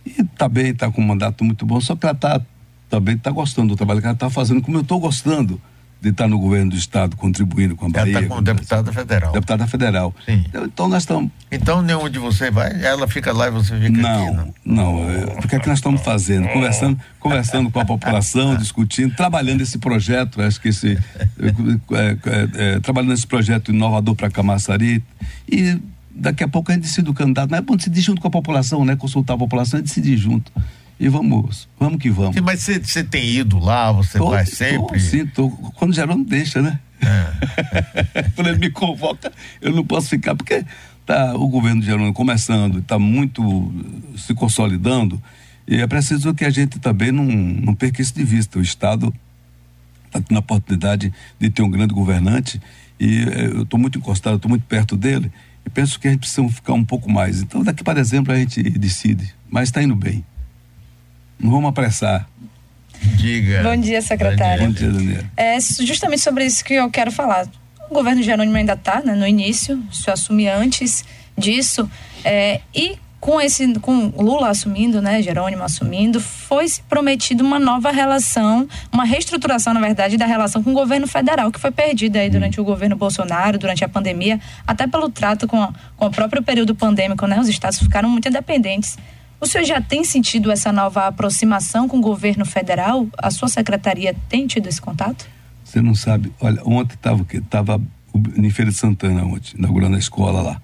E 0.05 0.21
está 0.21 0.47
bem, 0.47 0.67
está 0.69 0.91
com 0.91 1.01
um 1.01 1.05
mandato 1.05 1.43
muito 1.43 1.65
bom, 1.65 1.81
só 1.81 1.95
que 1.95 2.05
ela 2.05 2.13
está 2.13 2.41
também 2.89 3.15
está 3.15 3.29
gostando 3.29 3.69
do 3.69 3.75
trabalho 3.75 4.01
que 4.01 4.07
ela 4.07 4.13
está 4.13 4.29
fazendo, 4.29 4.61
como 4.61 4.77
eu 4.77 4.81
estou 4.81 4.99
gostando 4.99 5.61
de 6.01 6.09
estar 6.09 6.27
no 6.27 6.39
governo 6.39 6.71
do 6.71 6.77
estado 6.77 7.17
contribuindo 7.17 7.75
com 7.75 7.87
a 7.87 7.89
Bahia. 7.89 8.11
Ela 8.11 8.21
está 8.21 8.29
como 8.29 8.41
deputada 8.41 8.93
federal. 8.93 9.31
Deputada 9.33 9.67
federal. 9.67 10.15
Sim. 10.25 10.43
Então, 10.47 10.65
então 10.65 10.87
nós 10.87 11.03
estamos. 11.03 11.31
Então 11.51 11.81
nem 11.81 11.95
onde 11.95 12.17
você 12.17 12.49
vai, 12.49 12.83
ela 12.83 13.07
fica 13.07 13.33
lá 13.33 13.47
e 13.47 13.51
você 13.51 13.77
fica 13.77 14.01
não, 14.01 14.27
aqui. 14.27 14.53
Não, 14.63 14.75
não. 14.75 15.09
É, 15.09 15.25
o 15.43 15.47
que 15.47 15.55
é 15.55 15.59
que 15.59 15.67
nós 15.67 15.79
estamos 15.79 16.01
fazendo? 16.01 16.47
Conversando, 16.49 16.99
conversando 17.19 17.69
com 17.69 17.79
a 17.79 17.85
população, 17.85 18.55
discutindo, 18.55 19.13
trabalhando 19.13 19.61
esse 19.61 19.77
projeto, 19.77 20.41
acho 20.41 20.61
que 20.61 20.69
esse. 20.69 20.97
É, 21.39 21.47
é, 21.95 22.75
é, 22.75 22.79
trabalhando 22.79 23.13
esse 23.13 23.27
projeto 23.27 23.71
inovador 23.71 24.15
para 24.15 24.29
Camaçari. 24.29 25.03
E 25.51 25.77
daqui 26.11 26.43
a 26.43 26.47
pouco 26.47 26.71
a 26.71 26.75
gente 26.75 26.83
decide 26.83 27.09
o 27.09 27.13
candidato. 27.13 27.49
Mas 27.49 27.59
é 27.59 27.61
bom 27.61 27.75
decidir 27.75 28.01
junto 28.01 28.21
com 28.21 28.27
a 28.27 28.31
população, 28.31 28.85
né? 28.85 28.95
Consultar 28.95 29.33
a 29.33 29.37
população 29.37 29.79
e 29.79 29.83
decidir 29.83 30.15
junto 30.15 30.49
e 30.99 31.07
vamos, 31.07 31.69
vamos 31.79 31.99
que 31.99 32.09
vamos. 32.09 32.35
Sim, 32.35 32.41
mas 32.41 32.61
você 32.61 33.03
tem 33.03 33.25
ido 33.25 33.57
lá, 33.57 33.91
você 33.91 34.17
tô, 34.17 34.31
vai 34.31 34.45
sempre? 34.45 34.99
Tô, 34.99 34.99
sim, 34.99 35.25
tô, 35.25 35.49
quando 35.49 35.91
o 35.91 35.93
Geraldo 35.93 36.25
deixa, 36.25 36.61
né? 36.61 36.79
É. 37.01 38.29
quando 38.35 38.47
ele 38.47 38.59
me 38.59 38.69
convoca, 38.69 39.31
eu 39.61 39.71
não 39.71 39.85
posso 39.85 40.09
ficar, 40.09 40.35
porque 40.35 40.65
tá 41.05 41.33
o 41.35 41.47
governo 41.47 41.79
de 41.79 41.87
Geraldo 41.87 42.11
começando, 42.11 42.79
está 42.79 42.99
muito 42.99 43.73
se 44.17 44.33
consolidando, 44.33 45.21
e 45.65 45.77
é 45.77 45.87
preciso 45.87 46.33
que 46.33 46.43
a 46.43 46.49
gente 46.49 46.79
também 46.79 47.13
não, 47.13 47.25
não 47.25 47.73
perca 47.73 48.01
isso 48.01 48.13
de 48.13 48.23
vista. 48.23 48.59
O 48.59 48.61
Estado 48.61 49.13
está 50.07 50.19
tendo 50.19 50.35
a 50.35 50.39
oportunidade 50.39 51.13
de 51.39 51.49
ter 51.49 51.61
um 51.61 51.69
grande 51.69 51.93
governante, 51.93 52.61
e 52.99 53.21
eh, 53.21 53.51
eu 53.53 53.63
estou 53.63 53.79
muito 53.79 53.97
encostado, 53.97 54.35
estou 54.35 54.49
muito 54.49 54.65
perto 54.65 54.97
dele, 54.97 55.31
e 55.65 55.69
penso 55.69 55.97
que 55.97 56.09
a 56.09 56.11
gente 56.11 56.21
precisa 56.21 56.45
ficar 56.49 56.73
um 56.73 56.83
pouco 56.83 57.09
mais. 57.09 57.41
Então, 57.41 57.63
daqui 57.63 57.83
para 57.85 58.01
dezembro 58.01 58.33
a 58.33 58.37
gente 58.37 58.61
decide, 58.61 59.33
mas 59.49 59.69
está 59.69 59.81
indo 59.81 59.95
bem. 59.95 60.25
Não 61.39 61.51
vamos 61.51 61.69
apressar. 61.69 62.27
Diga. 63.15 63.63
Bom 63.63 63.77
dia, 63.77 64.01
secretário. 64.01 64.65
Bom 64.65 64.71
dia, 64.71 64.89
Daniela. 64.89 65.25
É 65.37 65.57
justamente 65.59 66.21
sobre 66.21 66.45
isso 66.45 66.63
que 66.63 66.73
eu 66.73 66.89
quero 66.89 67.11
falar. 67.11 67.47
O 67.89 67.93
governo 67.93 68.21
Jerônimo 68.21 68.55
ainda 68.55 68.73
está 68.73 69.01
né, 69.01 69.15
no 69.15 69.25
início, 69.25 69.81
se 69.91 70.09
eu 70.09 70.13
assumir 70.13 70.49
antes 70.49 71.03
disso. 71.37 71.89
É, 72.23 72.61
e 72.75 72.97
com 73.19 73.39
esse 73.39 73.73
com 73.79 74.07
Lula 74.17 74.49
assumindo, 74.49 75.01
né, 75.01 75.21
Jerônimo 75.21 75.63
assumindo, 75.63 76.19
foi 76.19 76.65
prometido 76.87 77.43
uma 77.43 77.59
nova 77.59 77.91
relação, 77.91 78.67
uma 78.91 79.03
reestruturação, 79.03 79.73
na 79.73 79.81
verdade, 79.81 80.17
da 80.17 80.25
relação 80.25 80.63
com 80.63 80.71
o 80.71 80.73
governo 80.73 81.07
federal 81.07 81.51
que 81.51 81.59
foi 81.59 81.71
perdida 81.71 82.19
aí 82.19 82.29
durante 82.29 82.61
o 82.61 82.63
governo 82.63 82.95
Bolsonaro, 82.95 83.57
durante 83.57 83.83
a 83.83 83.89
pandemia, 83.89 84.39
até 84.65 84.87
pelo 84.87 85.09
trato 85.09 85.47
com, 85.47 85.61
a, 85.61 85.73
com 85.97 86.05
o 86.05 86.11
próprio 86.11 86.41
período 86.41 86.73
pandêmico, 86.73 87.25
né? 87.27 87.39
Os 87.39 87.49
estados 87.49 87.79
ficaram 87.79 88.09
muito 88.09 88.27
independentes. 88.29 88.97
O 89.41 89.47
senhor 89.47 89.63
já 89.63 89.81
tem 89.81 90.03
sentido 90.03 90.51
essa 90.51 90.71
nova 90.71 91.07
aproximação 91.07 91.87
com 91.87 91.97
o 91.97 92.01
governo 92.01 92.45
federal? 92.45 93.07
A 93.17 93.31
sua 93.31 93.47
secretaria 93.47 94.13
tem 94.27 94.45
tido 94.45 94.67
esse 94.67 94.81
contato? 94.81 95.29
Você 95.63 95.81
não 95.81 95.95
sabe. 95.95 96.31
Olha, 96.41 96.61
ontem 96.65 96.95
estava 96.95 97.25
estava 97.31 97.81
em 98.35 98.49
Feira 98.49 98.69
de 98.69 98.77
Santana 98.77 99.23
ontem, 99.23 99.55
inaugurando 99.57 99.95
a 99.95 99.99
escola 99.99 100.41
lá. 100.41 100.61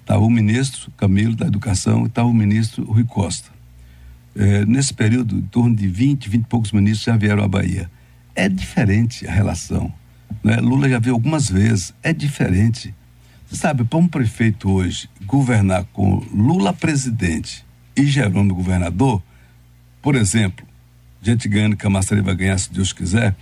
Estava 0.00 0.22
o 0.22 0.28
ministro 0.28 0.90
Camilo 0.98 1.34
da 1.34 1.46
Educação 1.46 2.02
e 2.02 2.08
estava 2.08 2.28
o 2.28 2.34
ministro 2.34 2.84
Rui 2.84 3.04
Costa. 3.04 3.48
É, 4.36 4.66
nesse 4.66 4.92
período, 4.92 5.38
em 5.38 5.42
torno 5.42 5.74
de 5.74 5.88
20, 5.88 6.28
20 6.28 6.42
e 6.42 6.46
poucos 6.46 6.72
ministros 6.72 7.04
já 7.04 7.16
vieram 7.16 7.42
à 7.42 7.48
Bahia. 7.48 7.90
É 8.34 8.48
diferente 8.48 9.26
a 9.26 9.32
relação. 9.32 9.92
Né? 10.44 10.56
Lula 10.56 10.88
já 10.90 10.98
veio 10.98 11.14
algumas 11.14 11.48
vezes, 11.48 11.94
é 12.02 12.12
diferente. 12.12 12.94
Você 13.46 13.56
sabe, 13.56 13.82
para 13.84 13.98
um 13.98 14.06
prefeito 14.06 14.70
hoje 14.70 15.08
governar 15.24 15.84
com 15.92 16.22
Lula 16.32 16.72
presidente 16.72 17.64
e 17.96 18.04
Jerônimo 18.06 18.54
governador, 18.54 19.22
por 20.00 20.14
exemplo, 20.14 20.66
gente 21.22 21.48
ganhando 21.48 21.76
que 21.76 21.86
a 21.86 21.90
Massari 21.90 22.20
vai 22.20 22.34
ganhar 22.34 22.58
se 22.58 22.72
Deus 22.72 22.92
quiser, 22.92 23.34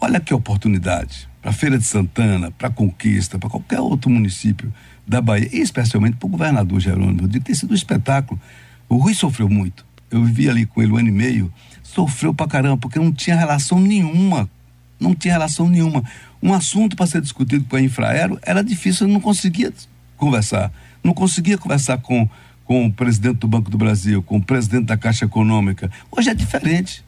olha 0.00 0.20
que 0.20 0.34
oportunidade 0.34 1.28
para 1.40 1.52
Feira 1.52 1.78
de 1.78 1.84
Santana, 1.84 2.50
para 2.50 2.70
Conquista, 2.70 3.38
para 3.38 3.50
qualquer 3.50 3.80
outro 3.80 4.10
município 4.10 4.72
da 5.06 5.20
Bahia, 5.20 5.48
e 5.52 5.60
especialmente 5.60 6.16
para 6.16 6.26
o 6.26 6.30
governador 6.30 6.78
Jerônimo 6.80 7.22
Rodrigues, 7.22 7.44
tem 7.44 7.54
sido 7.54 7.72
um 7.72 7.74
espetáculo. 7.74 8.40
O 8.88 8.96
Rui 8.96 9.14
sofreu 9.14 9.48
muito. 9.48 9.84
Eu 10.10 10.24
vivi 10.24 10.48
ali 10.48 10.66
com 10.66 10.82
ele 10.82 10.92
um 10.92 10.96
ano 10.96 11.08
e 11.08 11.12
meio, 11.12 11.52
sofreu 11.82 12.32
pra 12.32 12.46
caramba, 12.46 12.76
porque 12.76 12.98
não 12.98 13.12
tinha 13.12 13.34
relação 13.34 13.80
nenhuma. 13.80 14.48
Não 15.00 15.14
tinha 15.14 15.34
relação 15.34 15.68
nenhuma. 15.68 16.04
Um 16.40 16.52
assunto 16.52 16.94
para 16.94 17.06
ser 17.06 17.20
discutido 17.20 17.64
com 17.64 17.76
a 17.76 17.80
Infraero 17.80 18.38
era 18.42 18.62
difícil, 18.62 19.08
não 19.08 19.20
conseguia 19.20 19.72
conversar. 20.16 20.70
Não 21.02 21.12
conseguia 21.12 21.58
conversar 21.58 21.98
com, 21.98 22.28
com 22.64 22.86
o 22.86 22.92
presidente 22.92 23.38
do 23.38 23.48
Banco 23.48 23.70
do 23.70 23.78
Brasil, 23.78 24.22
com 24.22 24.36
o 24.36 24.42
presidente 24.42 24.86
da 24.86 24.96
Caixa 24.96 25.24
Econômica. 25.24 25.90
Hoje 26.10 26.30
é 26.30 26.34
diferente. 26.34 27.04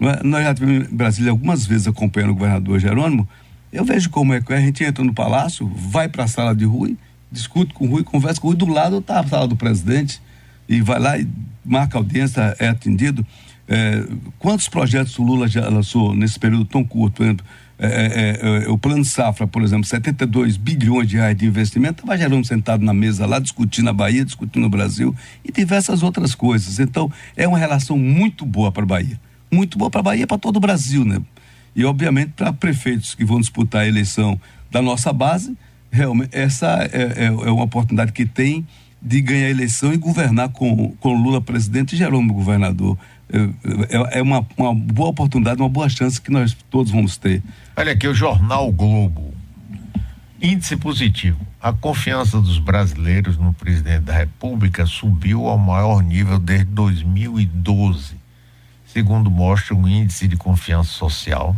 É? 0.00 0.22
Nós 0.22 0.44
já 0.44 0.54
tivemos 0.54 0.90
em 0.90 0.94
Brasília 0.94 1.30
algumas 1.30 1.66
vezes 1.66 1.86
acompanhando 1.86 2.30
o 2.30 2.34
governador 2.34 2.78
Jerônimo. 2.78 3.28
Eu 3.72 3.84
vejo 3.84 4.10
como 4.10 4.32
é 4.34 4.40
que 4.40 4.52
a 4.52 4.60
gente 4.60 4.84
entra 4.84 5.04
no 5.04 5.12
palácio, 5.12 5.66
vai 5.74 6.08
para 6.08 6.24
a 6.24 6.28
sala 6.28 6.54
de 6.54 6.64
Rui, 6.64 6.96
discute 7.30 7.74
com 7.74 7.86
o 7.86 7.90
Rui, 7.90 8.04
conversa 8.04 8.40
com 8.40 8.48
o 8.48 8.50
Rui, 8.50 8.58
do 8.58 8.66
lado 8.66 8.98
está 8.98 9.20
a 9.20 9.26
sala 9.26 9.48
do 9.48 9.56
presidente, 9.56 10.20
e 10.68 10.80
vai 10.80 10.98
lá 10.98 11.18
e 11.18 11.26
marca 11.64 11.98
audiência, 11.98 12.56
é 12.58 12.68
atendido. 12.68 13.26
É, 13.68 14.04
quantos 14.38 14.68
projetos 14.68 15.18
o 15.18 15.22
Lula 15.22 15.48
já 15.48 15.68
lançou 15.68 16.14
nesse 16.14 16.38
período 16.38 16.64
tão 16.64 16.84
curto? 16.84 17.16
Por 17.16 17.24
exemplo, 17.24 17.46
é, 17.78 18.40
é, 18.42 18.64
é 18.64 18.68
o 18.68 18.78
plano 18.78 19.04
Safra, 19.04 19.46
por 19.46 19.62
exemplo, 19.62 19.84
72 19.84 20.56
bilhões 20.56 21.08
de 21.08 21.16
reais 21.16 21.36
de 21.36 21.46
investimento, 21.46 22.02
estava 22.02 22.16
gerando 22.16 22.44
sentado 22.46 22.84
na 22.84 22.94
mesa 22.94 23.26
lá, 23.26 23.38
discutindo 23.38 23.90
a 23.90 23.92
Bahia, 23.92 24.24
discutindo 24.24 24.66
o 24.66 24.70
Brasil 24.70 25.14
e 25.44 25.52
diversas 25.52 26.02
outras 26.02 26.34
coisas. 26.34 26.78
Então, 26.78 27.10
é 27.36 27.46
uma 27.46 27.58
relação 27.58 27.98
muito 27.98 28.46
boa 28.46 28.72
para 28.72 28.82
a 28.82 28.86
Bahia. 28.86 29.20
Muito 29.50 29.78
boa 29.78 29.90
para 29.90 30.00
a 30.00 30.02
Bahia, 30.02 30.26
para 30.26 30.38
todo 30.38 30.56
o 30.56 30.60
Brasil, 30.60 31.04
né? 31.04 31.20
E, 31.74 31.84
obviamente, 31.84 32.32
para 32.34 32.52
prefeitos 32.52 33.14
que 33.14 33.24
vão 33.24 33.38
disputar 33.38 33.82
a 33.82 33.86
eleição 33.86 34.40
da 34.70 34.80
nossa 34.80 35.12
base, 35.12 35.56
realmente 35.90 36.30
essa 36.32 36.88
é, 36.92 37.24
é, 37.24 37.24
é, 37.26 37.30
uma 37.30 37.64
oportunidade 37.64 38.12
que 38.12 38.24
tem 38.24 38.66
de 39.06 39.20
ganhar 39.20 39.46
a 39.46 39.50
eleição 39.50 39.92
e 39.92 39.96
governar 39.96 40.48
com, 40.48 40.90
com 40.98 41.14
Lula 41.14 41.40
presidente 41.40 41.94
e 41.94 41.96
Jerônimo 41.96 42.34
governador. 42.34 42.98
É, 43.32 43.38
é, 43.38 44.18
é 44.18 44.22
uma, 44.22 44.44
uma 44.56 44.74
boa 44.74 45.10
oportunidade, 45.10 45.60
uma 45.60 45.68
boa 45.68 45.88
chance 45.88 46.20
que 46.20 46.30
nós 46.30 46.56
todos 46.68 46.90
vamos 46.90 47.16
ter. 47.16 47.40
Olha 47.76 47.92
aqui, 47.92 48.08
o 48.08 48.14
Jornal 48.14 48.70
Globo. 48.72 49.32
Índice 50.42 50.76
positivo. 50.76 51.38
A 51.62 51.72
confiança 51.72 52.40
dos 52.40 52.58
brasileiros 52.58 53.38
no 53.38 53.54
presidente 53.54 54.02
da 54.02 54.12
República 54.12 54.84
subiu 54.86 55.46
ao 55.46 55.56
maior 55.56 56.02
nível 56.02 56.38
desde 56.40 56.66
2012, 56.66 58.16
segundo 58.86 59.30
mostra 59.30 59.74
o 59.74 59.88
índice 59.88 60.26
de 60.26 60.36
confiança 60.36 60.90
social 60.90 61.56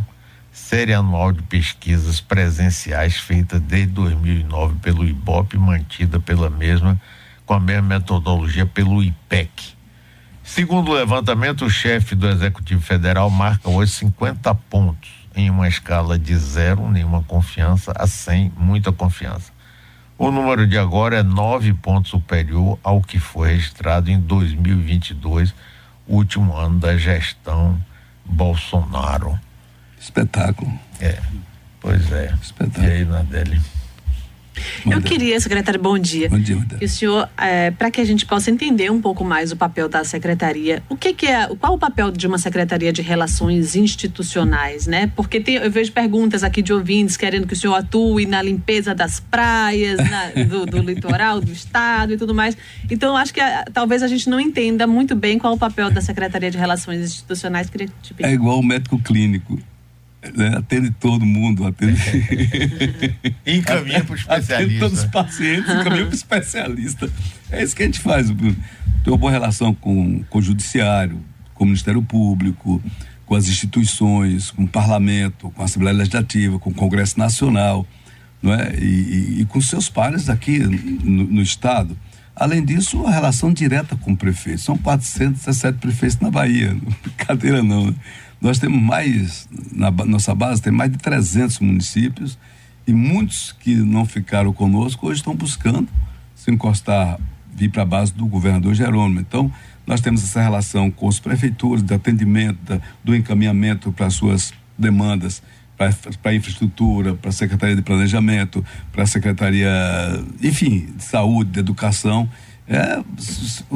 série 0.51 0.93
anual 0.93 1.31
de 1.31 1.41
pesquisas 1.43 2.19
presenciais 2.19 3.17
feita 3.17 3.59
desde 3.59 3.87
2009 3.93 4.75
pelo 4.81 5.07
IBOP, 5.07 5.57
mantida 5.57 6.19
pela 6.19 6.49
mesma 6.49 6.99
com 7.49 7.55
a 7.55 7.59
mesma 7.59 7.81
metodologia 7.81 8.63
pelo 8.63 9.01
IPEC. 9.01 9.73
Segundo 10.43 10.91
o 10.91 10.93
levantamento, 10.93 11.65
o 11.65 11.69
chefe 11.69 12.13
do 12.13 12.29
Executivo 12.29 12.79
Federal 12.79 13.27
marca 13.31 13.67
hoje 13.67 13.91
50 13.93 14.53
pontos 14.53 15.09
em 15.35 15.49
uma 15.49 15.67
escala 15.67 16.19
de 16.19 16.37
zero, 16.37 16.87
nenhuma 16.91 17.23
confiança, 17.23 17.91
a 17.95 18.05
100, 18.05 18.53
muita 18.55 18.91
confiança. 18.91 19.51
O 20.15 20.29
número 20.29 20.67
de 20.67 20.77
agora 20.77 21.17
é 21.17 21.23
nove 21.23 21.73
pontos 21.73 22.11
superior 22.11 22.77
ao 22.83 23.01
que 23.01 23.17
foi 23.17 23.53
registrado 23.53 24.11
em 24.11 24.19
2022, 24.19 25.51
último 26.07 26.55
ano 26.55 26.77
da 26.77 26.95
gestão 26.97 27.83
Bolsonaro. 28.23 29.39
Espetáculo. 29.99 30.71
É, 31.01 31.19
pois 31.81 32.11
é. 32.11 32.31
Espetáculo. 32.43 32.85
E 32.85 32.91
aí, 32.91 33.05
Nadeli? 34.85 34.95
Eu 34.95 35.01
queria, 35.01 35.39
secretário, 35.39 35.79
bom 35.79 35.97
dia. 35.97 36.29
Bom 36.29 36.39
dia, 36.39 36.57
Que 36.77 36.85
o 36.85 36.89
senhor, 36.89 37.29
é, 37.37 37.71
para 37.71 37.91
que 37.91 38.01
a 38.01 38.05
gente 38.05 38.25
possa 38.25 38.51
entender 38.51 38.91
um 38.91 39.01
pouco 39.01 39.23
mais 39.23 39.51
o 39.51 39.55
papel 39.55 39.87
da 39.87 40.03
secretaria, 40.03 40.83
o 40.89 40.95
que, 40.95 41.13
que, 41.13 41.27
é, 41.27 41.47
qual 41.59 41.73
o 41.73 41.77
papel 41.77 42.11
de 42.11 42.27
uma 42.27 42.37
secretaria 42.37 42.91
de 42.91 43.01
relações 43.01 43.75
institucionais, 43.75 44.87
né? 44.87 45.11
Porque 45.15 45.39
tem, 45.39 45.55
eu 45.55 45.71
vejo 45.71 45.91
perguntas 45.91 46.43
aqui 46.43 46.61
de 46.61 46.73
ouvintes 46.73 47.17
querendo 47.17 47.47
que 47.47 47.53
o 47.53 47.57
senhor 47.57 47.75
atue 47.75 48.25
na 48.25 48.41
limpeza 48.41 48.93
das 48.93 49.19
praias, 49.19 49.97
na, 49.97 50.43
do, 50.43 50.65
do, 50.65 50.79
litoral, 50.79 51.41
do 51.41 51.51
estado 51.51 52.13
e 52.13 52.17
tudo 52.17 52.33
mais. 52.33 52.57
Então, 52.89 53.15
acho 53.15 53.33
que 53.33 53.39
a, 53.39 53.65
talvez 53.73 54.03
a 54.03 54.07
gente 54.07 54.29
não 54.29 54.39
entenda 54.39 54.87
muito 54.87 55.15
bem 55.15 55.37
qual 55.37 55.53
o 55.53 55.57
papel 55.57 55.89
da 55.91 56.01
secretaria 56.01 56.51
de 56.51 56.57
relações 56.57 57.01
institucionais. 57.01 57.69
Queria 57.69 57.87
te 58.01 58.13
pedir. 58.13 58.29
É 58.29 58.33
igual 58.33 58.59
o 58.59 58.63
médico 58.63 58.99
clínico 58.99 59.59
né? 60.35 60.57
atende 60.57 60.91
todo 60.91 61.25
mundo, 61.25 61.65
atende. 61.65 61.99
encaminha 63.45 64.03
para 64.03 64.13
o 64.13 64.15
especialista. 64.15 64.55
Atende 64.55 64.79
todos 64.79 64.99
os 64.99 65.05
pacientes, 65.05 65.69
encaminha 65.69 66.05
para 66.05 66.11
o 66.11 66.13
especialista. 66.13 67.09
É 67.51 67.63
isso 67.63 67.75
que 67.75 67.83
a 67.83 67.85
gente 67.85 67.99
faz. 67.99 68.27
Tem 68.27 68.55
uma 69.07 69.17
boa 69.17 69.31
relação 69.31 69.73
com, 69.73 70.23
com 70.23 70.39
o 70.39 70.41
Judiciário, 70.41 71.19
com 71.53 71.63
o 71.63 71.67
Ministério 71.67 72.01
Público, 72.01 72.81
com 73.25 73.35
as 73.35 73.47
instituições, 73.47 74.51
com 74.51 74.63
o 74.63 74.67
Parlamento, 74.67 75.51
com 75.51 75.61
a 75.61 75.65
Assembleia 75.65 75.95
Legislativa, 75.95 76.59
com 76.59 76.71
o 76.71 76.73
Congresso 76.73 77.17
Nacional, 77.17 77.85
não 78.41 78.53
é? 78.53 78.73
e, 78.75 78.85
e, 78.85 79.41
e 79.41 79.45
com 79.45 79.61
seus 79.61 79.89
pares 79.89 80.29
aqui 80.29 80.59
no, 80.59 81.25
no 81.25 81.41
Estado. 81.41 81.97
Além 82.35 82.63
disso, 82.63 83.05
a 83.05 83.11
relação 83.11 83.51
direta 83.51 83.97
com 83.97 84.13
o 84.13 84.17
prefeito. 84.17 84.61
São 84.61 84.77
417 84.77 85.77
prefeitos 85.77 86.19
na 86.19 86.31
Bahia. 86.31 86.75
Brincadeira 87.03 87.61
não, 87.61 87.87
né? 87.87 87.95
Nós 88.41 88.57
temos 88.57 88.81
mais, 88.81 89.47
na 89.71 89.91
nossa 89.91 90.33
base, 90.33 90.61
tem 90.61 90.71
mais 90.71 90.91
de 90.91 90.97
300 90.97 91.59
municípios 91.59 92.37
e 92.87 92.93
muitos 92.93 93.51
que 93.51 93.75
não 93.75 94.05
ficaram 94.05 94.53
conosco 94.53 95.07
hoje 95.07 95.19
estão 95.19 95.35
buscando 95.35 95.87
se 96.33 96.49
encostar, 96.49 97.19
vir 97.53 97.69
para 97.69 97.83
a 97.83 97.85
base 97.85 98.13
do 98.13 98.25
governador 98.25 98.73
Jerônimo. 98.73 99.19
Então, 99.19 99.51
nós 99.85 99.99
temos 99.99 100.23
essa 100.23 100.41
relação 100.41 100.89
com 100.89 101.07
os 101.07 101.19
prefeituras, 101.19 101.83
de 101.83 101.93
atendimento, 101.93 102.57
da, 102.63 102.79
do 103.03 103.13
encaminhamento 103.15 103.91
para 103.91 104.05
as 104.05 104.13
suas 104.13 104.53
demandas, 104.77 105.43
para 105.75 105.91
a 106.31 106.33
infraestrutura, 106.33 107.15
para 107.15 107.29
a 107.29 107.33
Secretaria 107.33 107.75
de 107.75 107.81
Planejamento, 107.81 108.63
para 108.91 109.03
a 109.03 109.07
Secretaria, 109.07 109.69
enfim, 110.41 110.87
de 110.95 111.03
Saúde, 111.03 111.51
de 111.51 111.59
Educação. 111.59 112.29
É, 112.67 113.03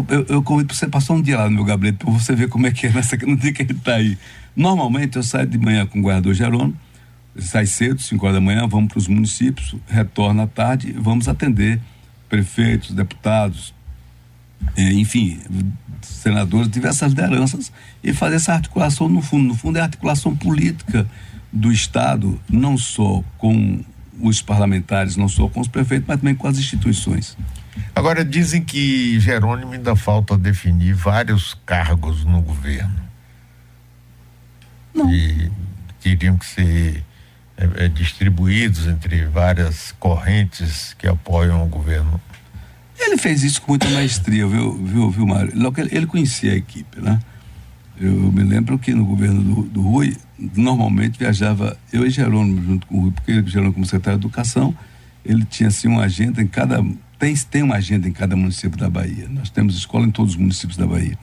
eu, 0.09 0.25
eu 0.29 0.43
convido 0.43 0.67
para 0.67 0.77
você 0.77 0.87
passar 0.87 1.13
um 1.13 1.21
dia 1.21 1.37
lá 1.37 1.49
no 1.49 1.55
meu 1.55 1.65
gabinete 1.65 1.97
para 1.97 2.11
você 2.11 2.35
ver 2.35 2.47
como 2.47 2.67
é 2.67 2.71
que 2.71 2.87
é 2.87 2.91
nessa, 2.91 3.17
no 3.17 3.35
dia 3.35 3.51
que 3.51 3.63
ele 3.63 3.73
está 3.73 3.95
aí. 3.95 4.17
Normalmente 4.55 5.17
eu 5.17 5.23
saio 5.23 5.47
de 5.47 5.57
manhã 5.57 5.85
com 5.85 5.99
o 5.99 6.01
governador 6.01 6.33
Jerônimo, 6.33 6.77
sai 7.37 7.65
cedo, 7.65 8.01
5 8.01 8.25
horas 8.25 8.35
da 8.35 8.41
manhã, 8.41 8.67
vamos 8.67 8.89
para 8.89 8.99
os 8.99 9.07
municípios, 9.07 9.75
retorna 9.87 10.43
à 10.43 10.47
tarde 10.47 10.89
e 10.89 10.91
vamos 10.93 11.27
atender 11.27 11.79
prefeitos, 12.29 12.91
deputados, 12.91 13.73
eh, 14.75 14.93
enfim, 14.93 15.39
senadores, 16.01 16.69
diversas 16.69 17.11
lideranças 17.11 17.71
e 18.03 18.13
fazer 18.13 18.35
essa 18.35 18.53
articulação 18.53 19.09
no 19.09 19.21
fundo. 19.21 19.47
No 19.47 19.55
fundo 19.55 19.77
é 19.77 19.81
a 19.81 19.85
articulação 19.85 20.35
política 20.35 21.07
do 21.51 21.71
Estado, 21.71 22.39
não 22.49 22.77
só 22.77 23.23
com 23.37 23.83
os 24.19 24.41
parlamentares, 24.41 25.15
não 25.15 25.27
só 25.27 25.47
com 25.47 25.59
os 25.59 25.67
prefeitos, 25.67 26.07
mas 26.07 26.17
também 26.17 26.35
com 26.35 26.47
as 26.47 26.57
instituições. 26.57 27.37
Agora 27.95 28.23
dizem 28.23 28.63
que 28.63 29.19
Jerônimo 29.19 29.73
ainda 29.73 29.95
falta 29.95 30.37
definir 30.37 30.93
vários 30.93 31.55
cargos 31.65 32.23
no 32.23 32.41
governo. 32.41 32.95
Não. 34.93 35.09
que 35.09 35.51
teriam 35.99 36.37
que 36.37 36.45
ser 36.45 37.03
é, 37.57 37.87
distribuídos 37.87 38.87
entre 38.87 39.25
várias 39.25 39.93
correntes 39.99 40.95
que 40.97 41.07
apoiam 41.07 41.63
o 41.63 41.67
governo 41.67 42.19
Ele 42.99 43.17
fez 43.17 43.43
isso 43.43 43.61
com 43.61 43.71
muita 43.71 43.89
maestria, 43.89 44.45
viu, 44.47 44.73
viu, 44.83 45.09
viu 45.09 45.27
Mário? 45.27 45.51
Logo 45.55 45.79
ele, 45.79 45.89
ele 45.95 46.05
conhecia 46.05 46.53
a 46.53 46.55
equipe, 46.55 47.01
né? 47.01 47.19
Eu 47.99 48.31
me 48.31 48.43
lembro 48.43 48.77
que 48.79 48.93
no 48.93 49.05
governo 49.05 49.41
do, 49.41 49.63
do 49.63 49.81
Rui, 49.81 50.17
normalmente 50.37 51.19
viajava 51.19 51.77
eu 51.91 52.05
e 52.05 52.09
Jerônimo 52.09 52.61
junto 52.63 52.87
com 52.87 52.97
o 52.97 53.01
Rui, 53.01 53.11
porque 53.11 53.33
Jerônimo 53.45 53.73
como 53.73 53.85
secretário 53.85 54.19
de 54.19 54.25
Educação, 54.25 54.75
ele 55.23 55.45
tinha 55.45 55.69
assim 55.69 55.87
uma 55.87 56.03
agenda 56.03 56.41
em 56.41 56.47
cada 56.47 56.83
tem 57.19 57.35
tem 57.35 57.63
uma 57.63 57.75
agenda 57.75 58.07
em 58.07 58.11
cada 58.11 58.35
município 58.35 58.77
da 58.77 58.89
Bahia. 58.89 59.29
Nós 59.29 59.49
temos 59.49 59.77
escola 59.77 60.05
em 60.05 60.11
todos 60.11 60.33
os 60.33 60.37
municípios 60.37 60.75
da 60.75 60.85
Bahia. 60.85 61.17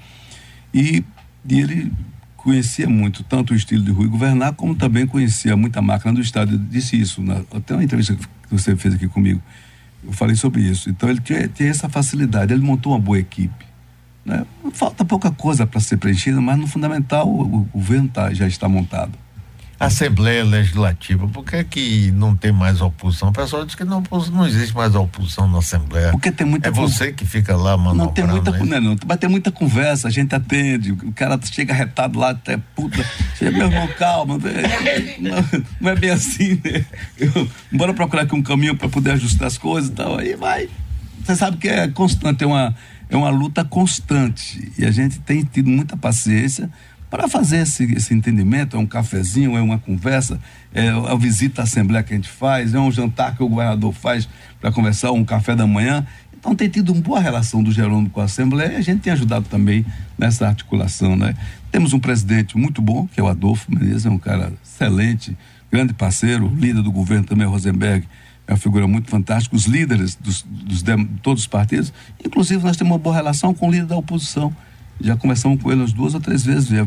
E, 0.72 1.04
e 1.46 1.60
ele 1.60 1.92
conhecia 2.42 2.88
muito 2.88 3.22
tanto 3.22 3.52
o 3.52 3.56
estilo 3.56 3.84
de 3.84 3.90
Rui 3.90 4.08
governar, 4.08 4.54
como 4.54 4.74
também 4.74 5.06
conhecia 5.06 5.56
muita 5.56 5.82
máquina 5.82 6.12
do 6.12 6.20
Estado. 6.20 6.54
Ele 6.54 6.64
disse 6.70 6.98
isso, 6.98 7.22
na, 7.22 7.42
até 7.54 7.74
uma 7.74 7.84
entrevista 7.84 8.14
que 8.14 8.26
você 8.50 8.74
fez 8.76 8.94
aqui 8.94 9.06
comigo. 9.06 9.40
Eu 10.02 10.12
falei 10.12 10.34
sobre 10.34 10.62
isso. 10.62 10.88
Então 10.88 11.08
ele 11.08 11.20
tinha, 11.20 11.46
tinha 11.48 11.68
essa 11.68 11.88
facilidade, 11.88 12.52
ele 12.52 12.62
montou 12.62 12.92
uma 12.92 12.98
boa 12.98 13.18
equipe. 13.18 13.66
Né? 14.24 14.44
Falta 14.72 15.04
pouca 15.04 15.30
coisa 15.30 15.66
para 15.66 15.80
ser 15.80 15.98
preenchida, 15.98 16.40
mas 16.40 16.58
no 16.58 16.66
fundamental 16.66 17.28
o, 17.28 17.42
o 17.42 17.64
governo 17.64 18.08
tá, 18.08 18.32
já 18.32 18.46
está 18.46 18.68
montado. 18.68 19.12
Assembleia 19.80 20.44
Legislativa, 20.44 21.26
por 21.26 21.42
que, 21.42 21.64
que 21.64 22.10
não 22.10 22.36
tem 22.36 22.52
mais 22.52 22.82
oposição? 22.82 23.30
O 23.30 23.32
pessoal 23.32 23.64
diz 23.64 23.74
que 23.74 23.82
não, 23.82 24.02
não 24.30 24.46
existe 24.46 24.74
mais 24.74 24.94
oposição 24.94 25.48
na 25.48 25.56
Assembleia. 25.56 26.10
Porque 26.10 26.30
tem 26.30 26.46
muita 26.46 26.68
É 26.68 26.70
você 26.70 27.14
que 27.14 27.24
fica 27.24 27.56
lá 27.56 27.78
manobrando. 27.78 28.04
Não 28.04 28.12
tem 28.12 28.26
muita, 28.26 28.78
né? 28.78 28.78
não, 28.78 28.94
vai 29.06 29.16
ter 29.16 29.26
muita 29.26 29.50
conversa, 29.50 30.06
a 30.06 30.10
gente 30.10 30.34
atende, 30.34 30.92
o 30.92 31.12
cara 31.12 31.40
chega 31.42 31.72
retado 31.72 32.18
lá, 32.18 32.32
até 32.32 32.58
puta, 32.76 33.02
chega, 33.38 33.52
meu 33.52 33.68
irmão, 33.68 33.88
calma, 33.98 34.38
não, 35.18 35.62
não 35.80 35.90
é 35.90 35.96
bem 35.96 36.10
assim, 36.10 36.60
né? 36.62 36.84
Eu, 37.16 37.48
bora 37.72 37.94
procurar 37.94 38.24
aqui 38.24 38.34
um 38.34 38.42
caminho 38.42 38.76
para 38.76 38.90
poder 38.90 39.12
ajustar 39.12 39.48
as 39.48 39.56
coisas 39.56 39.88
e 39.88 39.94
tal, 39.94 40.18
aí 40.18 40.36
vai. 40.36 40.68
Você 41.24 41.34
sabe 41.34 41.56
que 41.56 41.68
é 41.68 41.88
constante, 41.88 42.44
é 42.44 42.46
uma, 42.46 42.74
é 43.08 43.16
uma 43.16 43.30
luta 43.30 43.64
constante 43.64 44.72
e 44.76 44.84
a 44.84 44.90
gente 44.90 45.20
tem 45.20 45.42
tido 45.42 45.70
muita 45.70 45.96
paciência 45.96 46.70
para 47.10 47.28
fazer 47.28 47.62
esse, 47.62 47.84
esse 47.92 48.14
entendimento, 48.14 48.76
é 48.76 48.78
um 48.78 48.86
cafezinho, 48.86 49.56
é 49.56 49.60
uma 49.60 49.78
conversa, 49.78 50.40
é 50.72 50.88
a 50.88 51.16
visita 51.16 51.62
à 51.62 51.64
Assembleia 51.64 52.04
que 52.04 52.12
a 52.12 52.16
gente 52.16 52.28
faz, 52.28 52.72
é 52.72 52.78
um 52.78 52.90
jantar 52.90 53.36
que 53.36 53.42
o 53.42 53.48
governador 53.48 53.92
faz 53.92 54.28
para 54.60 54.70
conversar, 54.70 55.10
um 55.10 55.24
café 55.24 55.56
da 55.56 55.66
manhã. 55.66 56.06
Então 56.38 56.54
tem 56.54 56.68
tido 56.68 56.92
uma 56.92 57.02
boa 57.02 57.20
relação 57.20 57.62
do 57.62 57.72
Jerônimo 57.72 58.10
com 58.10 58.20
a 58.20 58.24
Assembleia 58.24 58.74
e 58.74 58.76
a 58.76 58.80
gente 58.80 59.00
tem 59.00 59.12
ajudado 59.12 59.46
também 59.48 59.84
nessa 60.16 60.46
articulação, 60.46 61.16
né? 61.16 61.34
Temos 61.72 61.92
um 61.92 61.98
presidente 61.98 62.56
muito 62.56 62.80
bom, 62.80 63.08
que 63.08 63.20
é 63.20 63.22
o 63.22 63.26
Adolfo 63.26 63.70
Menezes, 63.70 64.06
é 64.06 64.10
um 64.10 64.18
cara 64.18 64.52
excelente, 64.64 65.36
grande 65.70 65.92
parceiro, 65.92 66.48
líder 66.54 66.82
do 66.82 66.92
governo 66.92 67.24
também, 67.24 67.46
Rosenberg, 67.46 68.06
é 68.46 68.52
uma 68.52 68.58
figura 68.58 68.86
muito 68.86 69.10
fantástica, 69.10 69.54
os 69.54 69.66
líderes 69.66 70.14
dos, 70.14 70.42
dos 70.42 70.82
de 70.82 70.96
todos 71.22 71.42
os 71.42 71.46
partidos, 71.46 71.92
inclusive 72.24 72.62
nós 72.64 72.76
temos 72.76 72.92
uma 72.92 72.98
boa 72.98 73.14
relação 73.14 73.52
com 73.52 73.68
o 73.68 73.70
líder 73.70 73.86
da 73.86 73.96
oposição, 73.96 74.54
já 75.00 75.16
conversamos 75.16 75.62
com 75.62 75.70
ele 75.70 75.80
umas 75.80 75.92
duas 75.92 76.14
ou 76.14 76.20
três 76.20 76.44
vezes, 76.44 76.68
já 76.68 76.86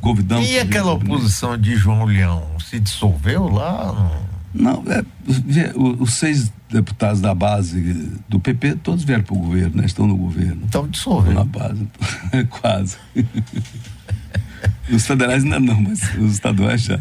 convidamos. 0.00 0.48
E 0.48 0.58
aquela 0.58 0.92
oposição 0.92 1.56
de 1.56 1.76
João 1.76 2.04
Leão 2.04 2.44
se 2.58 2.80
dissolveu 2.80 3.48
lá? 3.48 4.10
Não, 4.52 4.82
é, 4.88 5.04
os 5.76 6.14
seis 6.14 6.50
deputados 6.70 7.20
da 7.20 7.34
base 7.34 8.10
do 8.28 8.40
PP, 8.40 8.76
todos 8.76 9.04
vieram 9.04 9.22
para 9.22 9.34
o 9.34 9.38
governo, 9.38 9.76
né? 9.76 9.84
estão 9.86 10.06
no 10.06 10.16
governo. 10.16 10.62
Então 10.64 10.88
dissolveu. 10.88 11.34
Na 11.34 11.44
base, 11.44 11.86
quase. 12.48 12.96
os 14.90 15.06
federais 15.06 15.44
ainda 15.44 15.60
não, 15.60 15.80
mas 15.80 16.00
os 16.14 16.32
estaduais 16.32 16.82
já. 16.82 17.00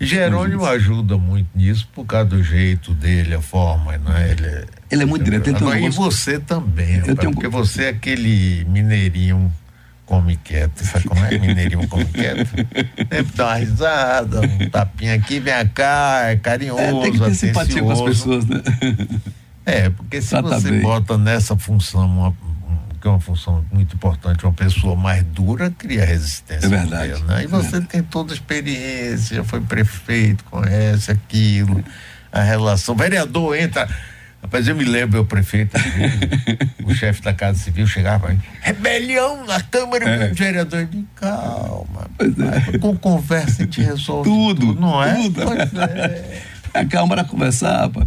Jerônimo 0.00 0.64
ajuda 0.64 1.18
muito 1.18 1.48
nisso 1.54 1.88
por 1.92 2.04
causa 2.04 2.26
do 2.26 2.42
jeito 2.42 2.94
dele, 2.94 3.34
a 3.34 3.40
forma, 3.40 3.98
não 3.98 4.16
é? 4.16 4.30
Ele 4.30 4.46
é, 4.46 4.64
ele 4.90 5.02
é 5.02 5.06
muito 5.06 5.24
direto. 5.24 5.50
Então, 5.50 5.76
e 5.76 5.90
você 5.90 6.38
também, 6.38 6.98
rapaz, 6.98 7.18
tenho... 7.18 7.32
porque 7.32 7.48
você 7.48 7.84
é 7.84 7.88
aquele 7.88 8.64
mineirinho 8.68 9.52
come 10.06 10.36
quieto, 10.36 10.84
sabe 10.84 11.04
como 11.06 11.24
é? 11.24 11.36
Mineirinho 11.36 11.86
come 11.88 12.04
quieto. 12.06 12.48
Sempre 13.10 13.32
dá 13.34 13.46
uma 13.46 13.54
risada, 13.54 14.40
um 14.40 14.70
tapinha 14.70 15.14
aqui, 15.14 15.40
vem 15.40 15.68
cá, 15.68 16.28
é 16.28 16.36
carinhoso, 16.36 16.80
é, 16.80 17.02
tem 17.02 17.12
que 17.12 17.18
ter 17.18 17.34
simpatia 17.34 17.82
com 17.82 17.90
as 17.90 18.00
pessoas, 18.00 18.46
né? 18.46 18.62
É, 19.66 19.90
porque 19.90 20.22
se 20.22 20.40
você 20.40 20.70
bem. 20.70 20.80
bota 20.80 21.18
nessa 21.18 21.54
função 21.54 22.06
uma, 22.06 22.34
que 23.00 23.06
é 23.06 23.10
uma 23.10 23.20
função 23.20 23.64
muito 23.72 23.94
importante, 23.94 24.44
uma 24.44 24.52
pessoa 24.52 24.96
mais 24.96 25.22
dura 25.22 25.70
cria 25.70 26.04
resistência. 26.04 26.66
É 26.66 26.68
verdade. 26.68 27.22
Né? 27.24 27.44
E 27.44 27.46
você 27.46 27.76
é 27.76 27.80
tem 27.80 28.02
toda 28.02 28.32
a 28.32 28.34
experiência, 28.34 29.36
já 29.36 29.44
foi 29.44 29.60
prefeito, 29.60 30.44
conhece 30.44 31.10
aquilo, 31.10 31.82
a 32.32 32.42
relação. 32.42 32.94
O 32.94 32.98
vereador 32.98 33.56
entra. 33.56 33.88
Rapaz, 34.40 34.68
eu 34.68 34.76
me 34.76 34.84
lembro, 34.84 35.20
o 35.20 35.24
prefeito, 35.24 35.76
o 36.84 36.94
chefe 36.94 37.20
da 37.22 37.34
Casa 37.34 37.58
Civil 37.58 37.88
chegava 37.88 38.36
rebelião 38.60 39.44
na 39.44 39.60
Câmara, 39.60 40.08
é. 40.08 40.30
o 40.30 40.34
vereador 40.34 40.86
de 40.86 41.04
calma. 41.16 42.08
É. 42.72 42.78
Com 42.78 42.96
conversa 42.96 43.62
a 43.62 43.64
gente 43.64 43.80
resolve 43.82 44.30
tudo, 44.30 44.66
tudo 44.66 44.80
não 44.80 45.02
é? 45.02 45.14
Tudo. 45.14 45.42
É. 45.42 46.42
A 46.74 46.84
Câmara 46.84 47.24
conversar, 47.24 47.80
rapaz. 47.80 48.06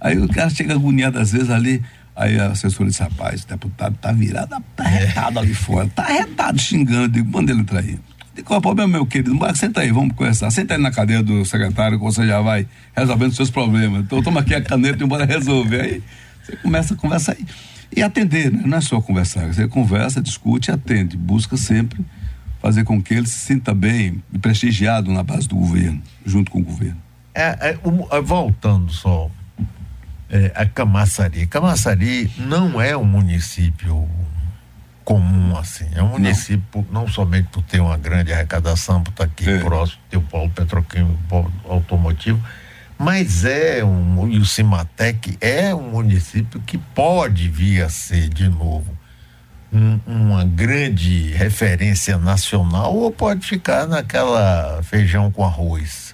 Aí 0.00 0.18
o 0.18 0.28
cara 0.28 0.50
chega 0.50 0.74
agoniado 0.74 1.18
às 1.18 1.32
vezes 1.32 1.50
ali, 1.50 1.82
Aí 2.14 2.38
a 2.38 2.48
assessora 2.48 2.90
disse, 2.90 3.02
rapaz, 3.02 3.42
o 3.42 3.48
deputado 3.48 3.96
tá 4.00 4.12
virado, 4.12 4.62
tá 4.76 4.84
retado 4.84 5.38
ali 5.38 5.54
fora, 5.54 5.88
tá 5.88 6.04
retado 6.04 6.60
xingando, 6.60 7.08
digo, 7.08 7.30
manda 7.30 7.52
ele 7.52 7.62
entrar 7.62 7.80
aí. 7.80 7.98
Digo, 8.34 8.46
qual 8.46 8.56
é 8.56 8.58
o 8.58 8.62
problema, 8.62 8.92
meu 8.92 9.06
querido? 9.06 9.38
Senta 9.54 9.80
aí, 9.80 9.90
vamos 9.90 10.14
conversar. 10.16 10.50
Senta 10.50 10.74
aí 10.74 10.80
na 10.80 10.90
cadeira 10.90 11.22
do 11.22 11.44
secretário 11.44 11.98
que 11.98 12.04
você 12.04 12.26
já 12.26 12.40
vai 12.40 12.66
resolvendo 12.96 13.34
seus 13.34 13.50
problemas. 13.50 14.04
Então 14.04 14.22
toma 14.22 14.40
aqui 14.40 14.54
a 14.54 14.62
caneta 14.62 15.02
e 15.02 15.06
bora 15.06 15.24
resolver. 15.26 15.80
Aí 15.80 16.02
você 16.42 16.56
começa 16.56 16.94
a 16.94 16.96
conversar 16.96 17.32
aí. 17.32 17.46
E 17.94 18.02
atender, 18.02 18.50
né? 18.50 18.62
Não 18.64 18.78
é 18.78 18.80
só 18.80 19.00
conversar. 19.02 19.52
Você 19.52 19.68
conversa, 19.68 20.22
discute 20.22 20.70
e 20.70 20.72
atende. 20.72 21.14
Busca 21.14 21.58
sempre 21.58 22.02
fazer 22.60 22.84
com 22.84 23.02
que 23.02 23.12
ele 23.12 23.26
se 23.26 23.38
sinta 23.38 23.74
bem 23.74 24.22
e 24.32 24.38
prestigiado 24.38 25.12
na 25.12 25.22
base 25.22 25.46
do 25.46 25.56
governo, 25.56 26.00
junto 26.24 26.50
com 26.50 26.60
o 26.60 26.64
governo. 26.64 26.96
É, 27.34 27.70
é, 27.70 27.78
um, 27.84 28.06
voltando 28.22 28.90
só 28.90 29.30
é, 30.32 30.50
a 30.54 30.64
Camaçari. 30.64 31.46
Camaçari 31.46 32.32
não 32.38 32.80
é 32.80 32.96
um 32.96 33.04
município 33.04 34.08
comum 35.04 35.56
assim. 35.58 35.86
É 35.94 36.02
um 36.02 36.08
município 36.08 36.86
não, 36.90 37.02
não 37.02 37.08
somente 37.08 37.48
por 37.48 37.62
ter 37.62 37.80
uma 37.80 37.98
grande 37.98 38.32
arrecadação, 38.32 39.02
por 39.02 39.10
estar 39.10 39.24
aqui 39.24 39.48
é. 39.48 39.58
próximo, 39.58 40.00
ter 40.08 40.16
o 40.16 40.22
polo 40.22 40.48
petroquímico, 40.48 41.12
o 41.12 41.28
polo 41.28 41.52
automotivo, 41.68 42.42
mas 42.98 43.44
é 43.44 43.84
um 43.84 44.28
e 44.28 44.38
o 44.38 44.46
Cimatec 44.46 45.36
é 45.40 45.74
um 45.74 45.90
município 45.90 46.60
que 46.60 46.78
pode 46.78 47.48
vir 47.48 47.82
a 47.82 47.90
ser 47.90 48.28
de 48.28 48.48
novo 48.48 48.96
um, 49.72 49.98
uma 50.06 50.44
grande 50.44 51.32
referência 51.32 52.16
nacional 52.16 52.94
ou 52.94 53.10
pode 53.10 53.46
ficar 53.46 53.86
naquela 53.86 54.82
feijão 54.82 55.30
com 55.30 55.44
arroz. 55.44 56.11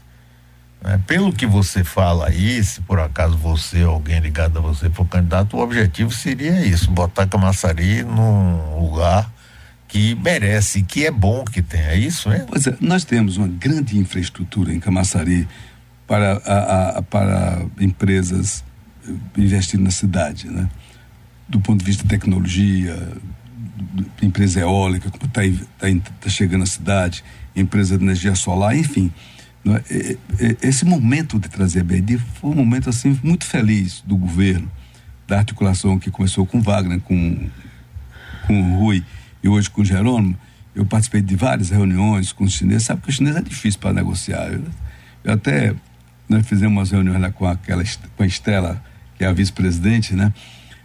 É, 0.84 0.96
pelo 0.98 1.32
que 1.32 1.44
você 1.44 1.82
fala 1.82 2.28
aí, 2.28 2.62
se 2.62 2.80
por 2.82 3.00
acaso 3.00 3.36
você 3.36 3.84
ou 3.84 3.94
alguém 3.94 4.20
ligado 4.20 4.58
a 4.58 4.62
você 4.62 4.88
for 4.88 5.04
candidato, 5.06 5.56
o 5.56 5.60
objetivo 5.60 6.12
seria 6.12 6.64
isso, 6.64 6.90
botar 6.90 7.26
Camaçari 7.26 8.04
num 8.04 8.80
lugar 8.80 9.30
que 9.88 10.14
merece, 10.14 10.82
que 10.82 11.04
é 11.04 11.10
bom 11.10 11.44
que 11.44 11.62
tenha, 11.62 11.88
é 11.88 11.98
isso, 11.98 12.28
né? 12.28 12.44
Pois 12.46 12.66
é, 12.66 12.76
nós 12.80 13.04
temos 13.04 13.36
uma 13.38 13.48
grande 13.48 13.98
infraestrutura 13.98 14.72
em 14.72 14.78
Camaçari 14.78 15.48
para, 16.06 16.34
a, 16.44 16.98
a, 16.98 17.02
para 17.02 17.66
empresas 17.80 18.62
investir 19.36 19.80
na 19.80 19.90
cidade, 19.90 20.48
né? 20.48 20.68
Do 21.48 21.58
ponto 21.60 21.80
de 21.80 21.86
vista 21.86 22.02
de 22.02 22.08
tecnologia, 22.10 22.96
empresa 24.22 24.60
eólica, 24.60 25.08
está 25.08 25.40
tá, 25.78 25.86
tá 26.20 26.28
chegando 26.28 26.62
à 26.62 26.66
cidade, 26.66 27.24
empresa 27.56 27.96
de 27.96 28.04
energia 28.04 28.34
solar, 28.34 28.76
enfim? 28.76 29.10
Esse 30.62 30.84
momento 30.84 31.38
de 31.38 31.48
trazer 31.48 31.80
a 31.80 31.84
BD 31.84 32.18
foi 32.18 32.50
um 32.50 32.54
momento 32.54 32.88
assim 32.88 33.18
muito 33.22 33.44
feliz 33.44 34.02
do 34.06 34.16
governo, 34.16 34.70
da 35.26 35.38
articulação 35.38 35.98
que 35.98 36.10
começou 36.10 36.46
com 36.46 36.60
Wagner, 36.60 37.00
com, 37.00 37.48
com 38.46 38.60
o 38.60 38.78
Rui 38.78 39.04
e 39.42 39.48
hoje 39.48 39.68
com 39.68 39.82
o 39.82 39.84
Jerônimo. 39.84 40.38
Eu 40.74 40.86
participei 40.86 41.20
de 41.20 41.34
várias 41.34 41.70
reuniões 41.70 42.32
com 42.32 42.44
os 42.44 42.52
chineses, 42.52 42.84
sabe 42.84 43.02
que 43.02 43.08
o 43.08 43.12
chinês 43.12 43.36
é 43.36 43.42
difícil 43.42 43.80
para 43.80 43.92
negociar. 43.92 44.46
Eu, 44.52 44.62
eu, 45.24 45.32
até, 45.32 45.74
nós 46.28 46.46
fizemos 46.46 46.76
umas 46.76 46.90
reuniões 46.90 47.20
lá 47.20 47.30
com 47.30 47.46
aquela, 47.46 47.82
com 48.16 48.22
a 48.22 48.26
Estela, 48.26 48.82
que 49.16 49.24
é 49.24 49.26
a 49.26 49.32
vice-presidente, 49.32 50.14
né? 50.14 50.32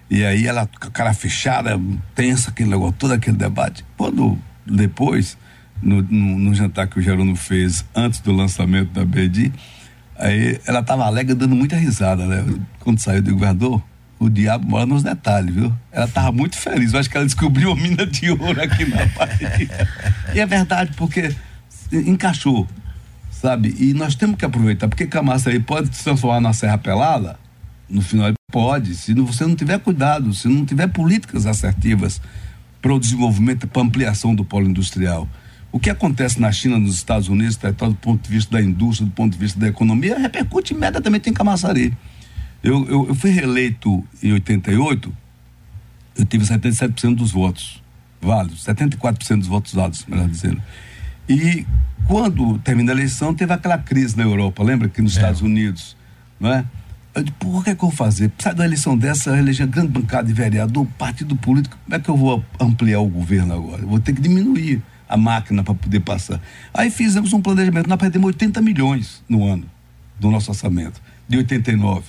E 0.10 0.26
aí 0.26 0.46
ela 0.48 0.68
com 0.68 0.88
a 0.88 0.92
cara 0.92 1.14
fechada, 1.14 1.80
tensa, 2.14 2.50
aquele 2.50 2.70
negócio, 2.70 2.96
todo 2.98 3.14
aquele 3.14 3.38
debate. 3.38 3.86
Quando 3.96 4.38
depois 4.66 5.38
no, 5.84 6.02
no, 6.02 6.40
no, 6.40 6.56
jantar 6.56 6.88
que 6.88 7.00
o 7.00 7.02
Jerônimo 7.02 7.36
fez 7.36 7.86
antes 7.96 8.20
do 8.20 8.32
lançamento 8.32 8.92
da 8.92 9.06
BD, 9.06 9.52
aí 10.18 10.60
ela 10.66 10.80
estava 10.80 11.06
alegre, 11.06 11.36
dando 11.36 11.56
muita 11.56 11.76
risada, 11.76 12.26
né? 12.26 12.46
Quando 12.80 13.00
saiu 13.00 13.22
do 13.22 13.34
governador, 13.34 13.84
o 14.20 14.30
diabo 14.30 14.68
mora 14.68 14.86
nos 14.86 15.04
detalhes, 15.04 15.54
viu? 15.54 15.74
Ela 15.92 16.06
estava 16.06 16.32
muito 16.32 16.58
feliz, 16.58 16.94
eu 16.94 17.00
acho 17.00 17.10
que 17.10 17.18
ela 17.18 17.26
descobriu 17.26 17.72
uma 17.72 17.82
mina 17.82 18.06
de 18.06 18.32
ouro 18.32 18.62
aqui 18.62 18.86
na 18.86 19.06
Bahia. 19.08 19.88
e 20.34 20.40
é 20.40 20.46
verdade, 20.46 20.92
porque 20.96 21.36
encaixou, 21.92 22.68
sabe? 23.32 23.76
E 23.78 23.94
nós 23.94 24.16
temos 24.16 24.38
que 24.38 24.46
aproveitar, 24.46 24.88
porque 24.88 25.06
Camaço 25.06 25.50
aí 25.50 25.60
pode 25.60 25.96
se 25.96 26.04
transformar 26.04 26.40
na 26.40 26.54
Serra 26.54 26.78
Pelada, 26.78 27.38
No 27.90 28.02
final, 28.02 28.34
pode. 28.52 28.96
Se 28.96 29.14
você 29.14 29.46
não 29.46 29.56
tiver 29.56 29.80
cuidado, 29.80 30.34
se 30.34 30.48
não 30.48 30.66
tiver 30.66 30.88
políticas 30.88 31.46
assertivas 31.46 32.22
para 32.82 32.94
o 32.94 33.00
desenvolvimento, 33.00 33.68
para 33.68 33.82
ampliação 33.82 34.36
do 34.36 34.44
polo 34.44 34.68
industrial. 34.68 35.28
O 35.74 35.80
que 35.80 35.90
acontece 35.90 36.40
na 36.40 36.52
China, 36.52 36.78
nos 36.78 36.94
Estados 36.94 37.28
Unidos, 37.28 37.58
tá, 37.58 37.72
do 37.72 37.96
ponto 37.96 38.22
de 38.22 38.30
vista 38.30 38.52
da 38.52 38.62
indústria, 38.62 39.10
do 39.10 39.12
ponto 39.12 39.34
de 39.34 39.40
vista 39.40 39.60
da 39.60 39.68
economia, 39.68 40.20
repercute 40.20 40.72
imediatamente 40.72 41.32
em 41.32 41.34
Camaçari. 41.34 41.92
Eu, 42.62 42.88
eu, 42.88 43.08
eu 43.08 43.16
fui 43.16 43.32
reeleito 43.32 44.04
em 44.22 44.34
88, 44.34 45.12
eu 46.20 46.26
tive 46.26 46.46
77% 46.46 47.16
dos 47.16 47.32
votos 47.32 47.82
válidos, 48.22 48.64
74% 48.64 49.40
dos 49.40 49.48
votos 49.48 49.74
válidos, 49.74 50.06
melhor 50.08 50.30
dizendo. 50.30 50.62
E 51.28 51.66
quando 52.08 52.60
termina 52.60 52.92
a 52.92 52.96
eleição, 52.96 53.34
teve 53.34 53.52
aquela 53.52 53.80
crise 53.80 54.16
na 54.16 54.22
Europa, 54.22 54.62
lembra 54.62 54.88
que 54.88 55.02
nos 55.02 55.14
é. 55.14 55.22
Estados 55.22 55.42
Unidos, 55.42 55.98
não 56.40 56.54
é? 56.54 56.64
Eu 57.16 57.24
disse, 57.24 57.36
por 57.40 57.64
que, 57.64 57.72
é 57.72 57.76
que 57.76 57.84
eu 57.84 57.90
vou 57.90 57.98
fazer? 57.98 58.32
Sai 58.38 58.54
da 58.54 58.64
eleição 58.64 58.96
dessa, 58.96 59.36
eleger 59.36 59.66
grande 59.66 59.88
bancada 59.88 60.28
de 60.28 60.34
vereador, 60.34 60.86
partido 61.00 61.36
político, 61.36 61.80
como 61.84 61.96
é 61.96 62.00
que 62.00 62.10
eu 62.10 62.16
vou 62.16 62.46
ampliar 62.60 63.00
o 63.00 63.08
governo 63.08 63.56
agora? 63.56 63.82
Eu 63.82 63.88
vou 63.88 64.00
ter 64.00 64.14
que 64.14 64.22
diminuir 64.22 64.80
a 65.14 65.18
máquina 65.18 65.64
para 65.64 65.76
poder 65.76 66.00
passar. 66.00 66.42
Aí 66.74 66.90
fizemos 66.90 67.34
um 67.34 67.42
planejamento, 67.42 67.88
nós 67.88 68.00
perdemos 68.00 68.26
80 68.28 68.62
milhões 68.62 69.24
no 69.30 69.46
ano 69.46 69.66
do 70.20 70.32
nosso 70.32 70.50
orçamento, 70.50 71.00
de 71.28 71.38
89. 71.38 72.04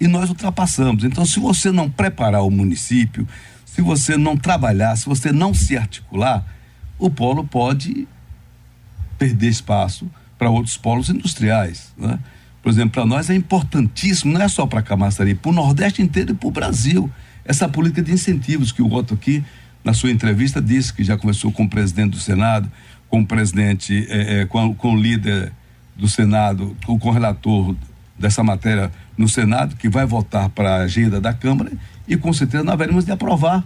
E 0.00 0.08
nós 0.08 0.30
ultrapassamos. 0.30 1.04
Então, 1.04 1.26
se 1.26 1.38
você 1.38 1.70
não 1.70 1.90
preparar 1.90 2.42
o 2.42 2.50
município, 2.50 3.28
se 3.66 3.82
você 3.82 4.16
não 4.16 4.38
trabalhar, 4.38 4.96
se 4.96 5.04
você 5.04 5.30
não 5.30 5.52
se 5.52 5.76
articular, 5.76 6.46
o 6.98 7.10
polo 7.10 7.44
pode 7.44 8.08
perder 9.18 9.48
espaço 9.48 10.10
para 10.38 10.48
outros 10.48 10.78
polos 10.78 11.10
industriais. 11.10 11.92
Né? 11.96 12.18
Por 12.62 12.70
exemplo, 12.70 12.92
para 12.92 13.04
nós 13.04 13.28
é 13.28 13.34
importantíssimo, 13.34 14.32
não 14.32 14.40
é 14.40 14.48
só 14.48 14.66
para 14.66 14.80
Camaçari, 14.80 15.34
para 15.34 15.50
o 15.50 15.54
Nordeste 15.54 16.00
inteiro 16.00 16.32
e 16.32 16.34
para 16.34 16.48
o 16.48 16.50
Brasil, 16.50 17.10
essa 17.44 17.68
política 17.68 18.02
de 18.02 18.12
incentivos 18.12 18.72
que 18.72 18.80
o 18.80 18.90
Otto 18.90 19.12
aqui, 19.12 19.44
na 19.86 19.94
sua 19.94 20.10
entrevista, 20.10 20.60
disse 20.60 20.92
que 20.92 21.04
já 21.04 21.16
conversou 21.16 21.52
com 21.52 21.62
o 21.62 21.68
presidente 21.68 22.10
do 22.10 22.18
Senado, 22.18 22.68
com 23.08 23.20
o 23.20 23.26
presidente, 23.26 24.04
é, 24.10 24.40
é, 24.40 24.44
com, 24.44 24.74
com 24.74 24.94
o 24.94 25.00
líder 25.00 25.52
do 25.94 26.08
Senado, 26.08 26.76
com, 26.84 26.98
com 26.98 27.08
o 27.08 27.12
relator 27.12 27.76
dessa 28.18 28.42
matéria 28.42 28.90
no 29.16 29.28
Senado, 29.28 29.76
que 29.76 29.88
vai 29.88 30.04
votar 30.04 30.48
para 30.48 30.74
a 30.74 30.78
agenda 30.78 31.20
da 31.20 31.32
Câmara 31.32 31.70
e 32.08 32.16
com 32.16 32.32
certeza 32.32 32.64
nós 32.64 32.76
veremos 32.76 33.04
de 33.04 33.12
aprovar, 33.12 33.62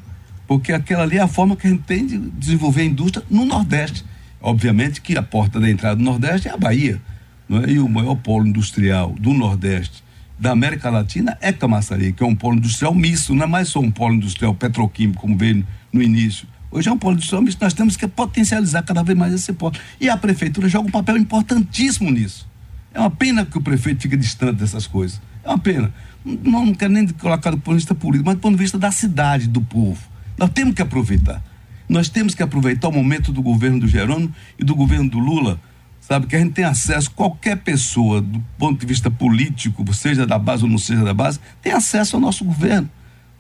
porque 0.46 0.74
aquela 0.74 1.04
ali 1.04 1.16
é 1.16 1.22
a 1.22 1.26
forma 1.26 1.56
que 1.56 1.66
a 1.66 1.70
gente 1.70 1.84
tem 1.84 2.06
de 2.06 2.18
desenvolver 2.18 2.82
a 2.82 2.84
indústria 2.84 3.24
no 3.30 3.46
Nordeste. 3.46 4.04
Obviamente 4.42 5.00
que 5.00 5.16
a 5.16 5.22
porta 5.22 5.58
da 5.58 5.70
entrada 5.70 5.96
do 5.96 6.02
Nordeste 6.02 6.48
é 6.48 6.50
a 6.52 6.56
Bahia, 6.58 7.00
não 7.48 7.64
é? 7.64 7.70
e 7.70 7.78
o 7.78 7.88
maior 7.88 8.16
polo 8.16 8.46
industrial 8.46 9.14
do 9.18 9.32
Nordeste 9.32 10.04
da 10.40 10.52
América 10.52 10.88
Latina 10.88 11.36
é 11.42 11.52
Camaçari, 11.52 12.14
que 12.14 12.22
é 12.22 12.26
um 12.26 12.34
polo 12.34 12.56
industrial 12.56 12.94
misto, 12.94 13.34
não 13.34 13.44
é 13.44 13.46
mais 13.46 13.68
só 13.68 13.78
um 13.78 13.90
polo 13.90 14.14
industrial 14.14 14.54
petroquímico, 14.54 15.20
como 15.20 15.36
veio 15.36 15.66
no 15.92 16.02
início. 16.02 16.48
Hoje 16.70 16.88
é 16.88 16.92
um 16.92 16.96
polo 16.96 17.12
industrial 17.12 17.42
misto, 17.42 17.62
nós 17.62 17.74
temos 17.74 17.94
que 17.94 18.08
potencializar 18.08 18.82
cada 18.82 19.02
vez 19.02 19.18
mais 19.18 19.34
esse 19.34 19.52
polo. 19.52 19.74
E 20.00 20.08
a 20.08 20.16
prefeitura 20.16 20.66
joga 20.66 20.88
um 20.88 20.90
papel 20.90 21.18
importantíssimo 21.18 22.10
nisso. 22.10 22.48
É 22.94 22.98
uma 22.98 23.10
pena 23.10 23.44
que 23.44 23.58
o 23.58 23.60
prefeito 23.60 24.00
fique 24.00 24.16
distante 24.16 24.56
dessas 24.56 24.86
coisas. 24.86 25.20
É 25.44 25.48
uma 25.48 25.58
pena. 25.58 25.92
Não, 26.24 26.64
não 26.64 26.74
quero 26.74 26.92
nem 26.92 27.06
colocar 27.08 27.50
do 27.50 27.58
ponto 27.58 27.74
de 27.74 27.80
vista 27.80 27.94
político, 27.94 28.24
mas 28.24 28.36
do 28.36 28.40
ponto 28.40 28.56
de 28.56 28.62
vista 28.62 28.78
da 28.78 28.90
cidade, 28.90 29.46
do 29.46 29.60
povo. 29.60 30.00
Nós 30.38 30.48
temos 30.48 30.74
que 30.74 30.80
aproveitar. 30.80 31.42
Nós 31.86 32.08
temos 32.08 32.34
que 32.34 32.42
aproveitar 32.42 32.88
o 32.88 32.92
momento 32.92 33.30
do 33.30 33.42
governo 33.42 33.80
do 33.80 33.88
Jerônimo 33.88 34.32
e 34.58 34.64
do 34.64 34.74
governo 34.74 35.10
do 35.10 35.18
Lula, 35.18 35.60
sabe? 36.10 36.26
Que 36.26 36.34
a 36.34 36.40
gente 36.40 36.54
tem 36.54 36.64
acesso, 36.64 37.08
qualquer 37.12 37.58
pessoa, 37.58 38.20
do 38.20 38.40
ponto 38.58 38.80
de 38.80 38.84
vista 38.84 39.08
político, 39.08 39.84
seja 39.94 40.26
da 40.26 40.36
base 40.40 40.64
ou 40.64 40.68
não 40.68 40.76
seja 40.76 41.04
da 41.04 41.14
base, 41.14 41.38
tem 41.62 41.72
acesso 41.72 42.16
ao 42.16 42.20
nosso 42.20 42.44
governo. 42.44 42.90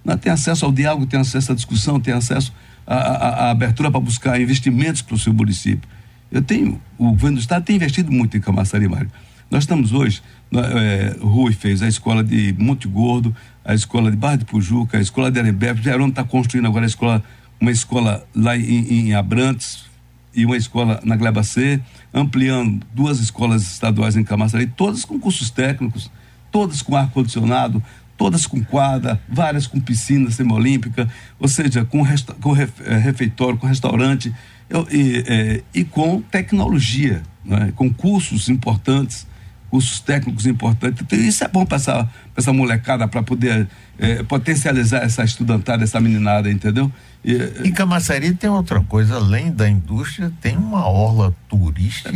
Né? 0.04 0.16
Tem 0.16 0.30
acesso 0.30 0.64
ao 0.64 0.70
diálogo, 0.70 1.04
tem 1.04 1.18
acesso 1.18 1.50
à 1.50 1.54
discussão, 1.56 1.98
tem 1.98 2.14
acesso 2.14 2.54
à, 2.86 3.50
abertura 3.50 3.90
para 3.90 3.98
buscar 3.98 4.40
investimentos 4.40 5.02
para 5.02 5.16
o 5.16 5.18
seu 5.18 5.34
município. 5.34 5.90
Eu 6.30 6.42
tenho, 6.42 6.80
o 6.96 7.10
governo 7.10 7.38
do 7.38 7.40
Estado 7.40 7.64
tem 7.64 7.74
investido 7.74 8.12
muito 8.12 8.36
em 8.36 8.40
Camaçari, 8.40 8.86
Mário. 8.86 9.10
Nós 9.50 9.64
estamos 9.64 9.92
hoje, 9.92 10.22
é, 10.54 11.16
Rui 11.20 11.52
fez 11.52 11.82
a 11.82 11.88
escola 11.88 12.22
de 12.22 12.54
Monte 12.56 12.86
Gordo, 12.86 13.34
a 13.64 13.74
escola 13.74 14.12
de 14.12 14.16
Barra 14.16 14.36
de 14.36 14.44
Pujuca, 14.44 14.96
a 14.96 15.00
escola 15.00 15.28
de 15.28 15.40
Arembepe, 15.40 15.82
Gerônimo 15.82 16.10
está 16.10 16.22
construindo 16.22 16.66
agora 16.66 16.84
a 16.84 16.86
escola, 16.86 17.20
uma 17.60 17.72
escola 17.72 18.24
lá 18.32 18.56
em, 18.56 19.08
em 19.08 19.14
Abrantes 19.14 19.89
e 20.34 20.46
uma 20.46 20.56
escola 20.56 21.00
na 21.04 21.16
Gleba 21.16 21.42
C, 21.42 21.80
ampliando 22.12 22.84
duas 22.94 23.18
escolas 23.20 23.62
estaduais 23.62 24.16
em 24.16 24.24
Camaçari, 24.24 24.66
todas 24.66 25.04
com 25.04 25.18
cursos 25.18 25.50
técnicos, 25.50 26.10
todas 26.50 26.82
com 26.82 26.96
ar-condicionado, 26.96 27.82
todas 28.16 28.46
com 28.46 28.62
quadra, 28.62 29.20
várias 29.28 29.66
com 29.66 29.80
piscina 29.80 30.30
semiolímpica, 30.30 31.08
ou 31.38 31.48
seja, 31.48 31.84
com, 31.84 32.04
com 32.40 32.54
é, 32.56 32.96
refeitório, 32.98 33.58
com 33.58 33.66
restaurante 33.66 34.32
eu, 34.68 34.86
e, 34.90 35.24
é, 35.26 35.62
e, 35.74 35.84
com 35.84 36.20
tecnologia, 36.20 37.22
né? 37.44 37.72
com 37.74 37.92
cursos 37.92 38.48
importantes 38.48 39.26
cursos 39.70 40.00
técnicos 40.00 40.46
importantes. 40.46 41.00
Então, 41.00 41.18
isso 41.18 41.44
é 41.44 41.48
bom 41.48 41.64
para 41.64 41.76
essa, 41.76 42.10
essa 42.36 42.52
molecada, 42.52 43.06
para 43.06 43.22
poder 43.22 43.68
é, 43.98 44.22
potencializar 44.24 44.98
essa 44.98 45.22
estudantada, 45.22 45.84
essa 45.84 46.00
meninada, 46.00 46.50
entendeu? 46.50 46.92
E, 47.22 47.68
em 47.68 47.72
Camaçari 47.72 48.34
tem 48.34 48.48
outra 48.48 48.80
coisa, 48.80 49.16
além 49.16 49.52
da 49.52 49.68
indústria, 49.68 50.32
tem 50.40 50.56
uma 50.56 50.88
orla 50.88 51.34
turística. 51.48 52.08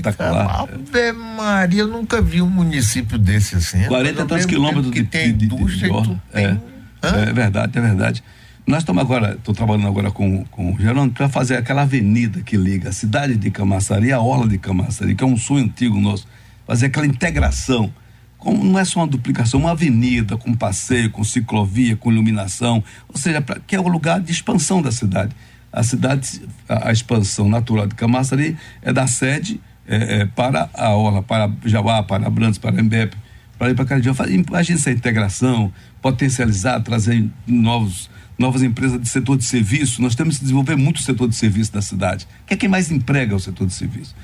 Ave 0.62 1.12
Maria, 1.12 1.82
eu 1.82 1.88
nunca 1.88 2.22
vi 2.22 2.40
um 2.40 2.48
município 2.48 3.18
desse 3.18 3.56
assim. 3.56 3.84
40 3.84 4.08
e 4.08 4.26
tantos 4.26 4.46
quilômetros 4.46 4.90
que 4.90 5.02
de, 5.02 5.08
tem 5.08 5.36
de, 5.36 5.44
indústria 5.44 5.92
de, 5.92 6.00
de, 6.00 6.08
de 6.08 6.20
é, 6.32 6.58
é, 7.02 7.32
verdade, 7.32 7.78
é 7.78 7.80
verdade. 7.82 8.24
Nós 8.66 8.78
estamos 8.78 9.02
agora, 9.02 9.34
estou 9.34 9.54
trabalhando 9.54 9.88
agora 9.88 10.10
com, 10.10 10.42
com 10.46 10.72
o 10.72 10.78
Gerando 10.78 11.12
para 11.12 11.28
fazer 11.28 11.56
aquela 11.56 11.82
avenida 11.82 12.40
que 12.40 12.56
liga 12.56 12.88
a 12.88 12.92
cidade 12.92 13.36
de 13.36 13.50
Camaçari 13.50 14.10
à 14.10 14.20
orla 14.20 14.48
de 14.48 14.56
Camaçari, 14.56 15.14
que 15.14 15.22
é 15.22 15.26
um 15.26 15.36
sonho 15.36 15.66
antigo 15.66 16.00
nosso 16.00 16.26
fazer 16.66 16.86
aquela 16.86 17.06
integração. 17.06 17.92
Não 18.44 18.78
é 18.78 18.84
só 18.84 19.00
uma 19.00 19.06
duplicação, 19.06 19.60
uma 19.60 19.70
avenida 19.70 20.36
com 20.36 20.54
passeio, 20.54 21.10
com 21.10 21.24
ciclovia, 21.24 21.96
com 21.96 22.12
iluminação, 22.12 22.82
ou 23.08 23.16
seja, 23.16 23.40
pra, 23.40 23.58
que 23.58 23.74
é 23.74 23.80
o 23.80 23.88
lugar 23.88 24.20
de 24.20 24.32
expansão 24.32 24.82
da 24.82 24.92
cidade. 24.92 25.34
A 25.72 25.82
cidade, 25.82 26.42
a, 26.68 26.88
a 26.88 26.92
expansão 26.92 27.48
natural 27.48 27.86
de 27.86 27.94
Camaçari 27.94 28.56
é 28.82 28.92
da 28.92 29.06
sede 29.06 29.60
é, 29.86 30.20
é, 30.20 30.26
para 30.26 30.70
a 30.72 30.90
Orla, 30.94 31.22
para 31.22 31.50
Jauá, 31.64 32.02
para 32.02 32.28
Brandes, 32.30 32.58
para 32.58 32.80
Embepe, 32.80 33.16
para 33.58 33.70
ir 33.70 33.74
para 33.74 33.84
Caridião. 33.84 34.14
Imagina 34.28 34.78
essa 34.78 34.90
integração, 34.90 35.72
potencializar, 36.00 36.80
trazer 36.80 37.28
novos, 37.46 38.10
novas 38.38 38.62
empresas 38.62 39.00
de 39.00 39.08
setor 39.08 39.36
de 39.36 39.44
serviço. 39.44 40.00
Nós 40.00 40.14
temos 40.14 40.36
que 40.36 40.42
desenvolver 40.42 40.76
muito 40.76 40.98
o 40.98 41.02
setor 41.02 41.28
de 41.28 41.34
serviço 41.34 41.72
da 41.72 41.82
cidade. 41.82 42.26
que 42.46 42.54
é 42.54 42.56
quem 42.56 42.68
mais 42.68 42.90
emprega 42.90 43.34
o 43.34 43.40
setor 43.40 43.66
de 43.66 43.74
serviço? 43.74 44.14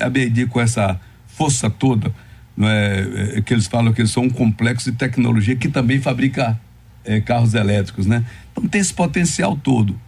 A 0.00 0.08
BID 0.08 0.46
com 0.46 0.60
essa 0.60 1.00
força 1.26 1.70
toda, 1.70 2.12
é, 2.60 3.36
é, 3.36 3.40
que 3.42 3.52
eles 3.52 3.66
falam 3.66 3.92
que 3.92 4.00
eles 4.00 4.10
são 4.10 4.24
um 4.24 4.30
complexo 4.30 4.90
de 4.90 4.96
tecnologia 4.96 5.56
que 5.56 5.68
também 5.68 6.00
fabrica 6.00 6.58
é, 7.04 7.20
carros 7.20 7.54
elétricos, 7.54 8.06
né? 8.06 8.24
Então 8.52 8.66
tem 8.66 8.80
esse 8.80 8.94
potencial 8.94 9.56
todo. 9.56 9.98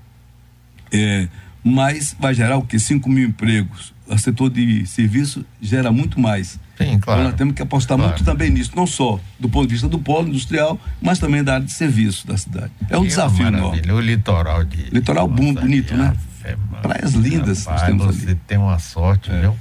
É, 0.93 1.29
mas 1.63 2.17
vai 2.19 2.33
gerar 2.35 2.57
o 2.57 2.63
que? 2.63 2.79
5 2.79 3.09
mil 3.09 3.29
empregos. 3.29 3.93
O 4.07 4.17
setor 4.17 4.49
de 4.49 4.87
serviço 4.87 5.45
gera 5.61 5.93
muito 5.93 6.19
mais. 6.19 6.59
Sim, 6.79 6.99
claro. 6.99 7.21
Então 7.21 7.25
nós 7.25 7.35
temos 7.35 7.55
que 7.55 7.61
apostar 7.61 7.99
claro. 7.99 8.13
muito 8.13 8.25
também 8.25 8.51
nisso, 8.51 8.73
não 8.75 8.87
só 8.87 9.21
do 9.39 9.49
ponto 9.49 9.67
de 9.67 9.75
vista 9.75 9.89
do 9.89 9.99
polo 9.99 10.29
industrial, 10.29 10.81
mas 11.03 11.19
também 11.19 11.45
da 11.45 11.55
área 11.55 11.67
de 11.67 11.73
serviço 11.73 12.27
da 12.27 12.39
cidade. 12.39 12.73
É 12.89 12.97
um 12.97 13.05
e 13.05 13.09
desafio 13.09 13.49
enorme. 13.49 13.83
O 13.93 14.01
litoral 14.01 14.65
de. 14.65 14.89
Litoral 14.91 15.29
bom, 15.29 15.53
bonito, 15.53 15.95
né? 15.95 16.15
Praias 16.81 17.13
lindas. 17.13 17.67
Rapaz, 17.67 17.95
você 17.97 18.27
ali. 18.29 18.41
tem 18.47 18.57
uma 18.57 18.79
sorte, 18.79 19.31
é. 19.31 19.41
viu? 19.41 19.57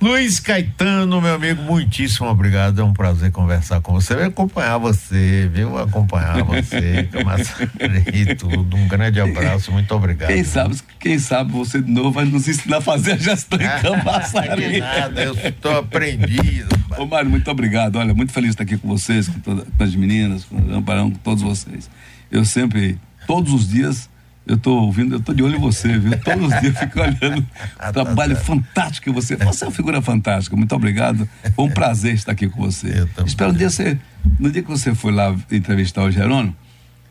Luiz 0.00 0.40
Caetano, 0.40 1.20
meu 1.20 1.34
amigo, 1.34 1.62
muitíssimo 1.62 2.26
obrigado. 2.26 2.80
É 2.80 2.84
um 2.84 2.94
prazer 2.94 3.30
conversar 3.30 3.82
com 3.82 3.92
você. 3.92 4.14
Eu 4.14 4.24
acompanhar 4.24 4.78
você, 4.78 5.46
viu? 5.52 5.76
Acompanhar 5.76 6.42
você, 6.42 7.06
e 8.10 8.34
tudo. 8.34 8.78
Um 8.78 8.88
grande 8.88 9.20
abraço, 9.20 9.70
muito 9.70 9.94
obrigado. 9.94 10.28
Quem 10.28 10.42
sabe, 10.42 10.78
quem 10.98 11.18
sabe 11.18 11.52
você 11.52 11.82
de 11.82 11.90
novo 11.90 12.12
vai 12.12 12.24
nos 12.24 12.48
ensinar 12.48 12.78
a 12.78 12.80
fazer 12.80 13.12
a 13.12 13.16
gestão 13.18 13.60
em 13.60 13.68
Camaçari. 13.82 14.80
nada, 14.80 15.22
eu 15.22 15.34
estou 15.34 15.76
aprendido. 15.76 16.74
Ô 16.96 17.04
Mário, 17.04 17.28
muito 17.28 17.50
obrigado. 17.50 17.96
Olha, 17.96 18.14
muito 18.14 18.32
feliz 18.32 18.56
de 18.56 18.62
estar 18.62 18.64
aqui 18.64 18.78
com 18.78 18.88
vocês, 18.88 19.28
com, 19.28 19.38
toda, 19.40 19.66
com 19.76 19.84
as 19.84 19.94
meninas, 19.94 20.44
com 20.44 20.56
o 20.56 20.74
Amparão, 20.76 21.10
com 21.10 21.18
todos 21.18 21.42
vocês. 21.42 21.90
Eu 22.30 22.46
sempre, 22.46 22.98
todos 23.26 23.52
os 23.52 23.68
dias, 23.68 24.08
eu 24.46 24.56
estou 24.56 24.82
ouvindo, 24.82 25.14
eu 25.14 25.18
estou 25.18 25.34
de 25.34 25.42
olho 25.42 25.56
em 25.56 25.60
você, 25.60 25.98
viu? 25.98 26.18
Todos 26.18 26.46
os 26.46 26.60
dias 26.60 26.74
eu 26.74 26.74
fico 26.74 27.00
olhando 27.00 27.46
o 27.88 27.92
trabalho 27.92 28.36
fantástico 28.36 29.04
que 29.04 29.10
você. 29.10 29.36
Você 29.36 29.64
é 29.64 29.68
uma 29.68 29.72
figura 29.72 30.02
fantástica, 30.02 30.56
muito 30.56 30.74
obrigado. 30.74 31.28
Foi 31.54 31.66
um 31.66 31.70
prazer 31.70 32.14
estar 32.14 32.32
aqui 32.32 32.48
com 32.48 32.60
você. 32.60 33.06
Espero 33.24 33.52
um 33.52 33.54
dia 33.54 33.70
você. 33.70 33.98
No 34.38 34.50
dia 34.50 34.62
que 34.62 34.68
você 34.68 34.94
foi 34.94 35.12
lá 35.12 35.34
entrevistar 35.50 36.02
o 36.02 36.10
Jerônimo, 36.10 36.56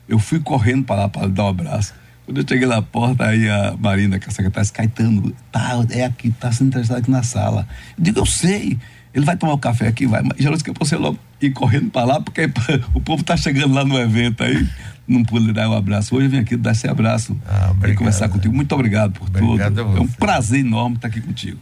eu 0.07 0.19
fui 0.19 0.39
correndo 0.39 0.83
para 0.83 1.03
lá 1.03 1.09
para 1.09 1.27
dar 1.27 1.45
um 1.45 1.49
abraço. 1.49 1.93
Quando 2.25 2.41
eu 2.41 2.45
cheguei 2.47 2.67
na 2.67 2.81
porta, 2.81 3.25
aí 3.25 3.49
a 3.49 3.75
Marina, 3.79 4.19
que 4.19 4.25
é 4.25 4.29
a 4.29 4.31
secretária, 4.31 4.69
Caetano, 4.71 5.33
tá, 5.51 5.83
é 5.89 6.05
aqui, 6.05 6.31
tá 6.31 6.51
sendo 6.51 6.67
entrevistado 6.67 6.99
aqui 6.99 7.09
na 7.09 7.23
sala. 7.23 7.67
Eu 7.97 8.03
digo, 8.03 8.19
eu 8.19 8.25
sei. 8.25 8.77
Ele 9.13 9.25
vai 9.25 9.35
tomar 9.35 9.53
o 9.53 9.55
um 9.55 9.59
café 9.59 9.87
aqui, 9.87 10.05
vai. 10.05 10.21
Mas 10.21 10.37
geralmente 10.37 10.63
que 10.63 10.71
você 10.77 10.95
logo 10.95 11.17
ir 11.41 11.51
correndo 11.51 11.89
para 11.89 12.05
lá, 12.05 12.21
porque 12.21 12.49
o 12.93 13.01
povo 13.01 13.21
está 13.21 13.37
chegando 13.37 13.73
lá 13.73 13.85
no 13.85 13.97
evento 13.97 14.43
aí, 14.43 14.67
não 15.07 15.23
pude 15.23 15.51
dar 15.53 15.69
um 15.69 15.73
abraço. 15.73 16.15
Hoje 16.15 16.27
eu 16.27 16.31
vim 16.31 16.37
aqui 16.39 16.55
dar 16.55 16.71
esse 16.71 16.87
abraço 16.87 17.35
ah, 17.47 17.73
e 17.87 17.93
conversar 17.93 18.29
contigo. 18.29 18.53
Muito 18.53 18.73
obrigado 18.73 19.13
por 19.13 19.27
obrigado 19.27 19.75
tudo. 19.75 19.97
É 19.97 20.01
um 20.01 20.07
prazer 20.07 20.59
enorme 20.59 20.95
estar 20.95 21.07
aqui 21.07 21.21
contigo. 21.21 21.59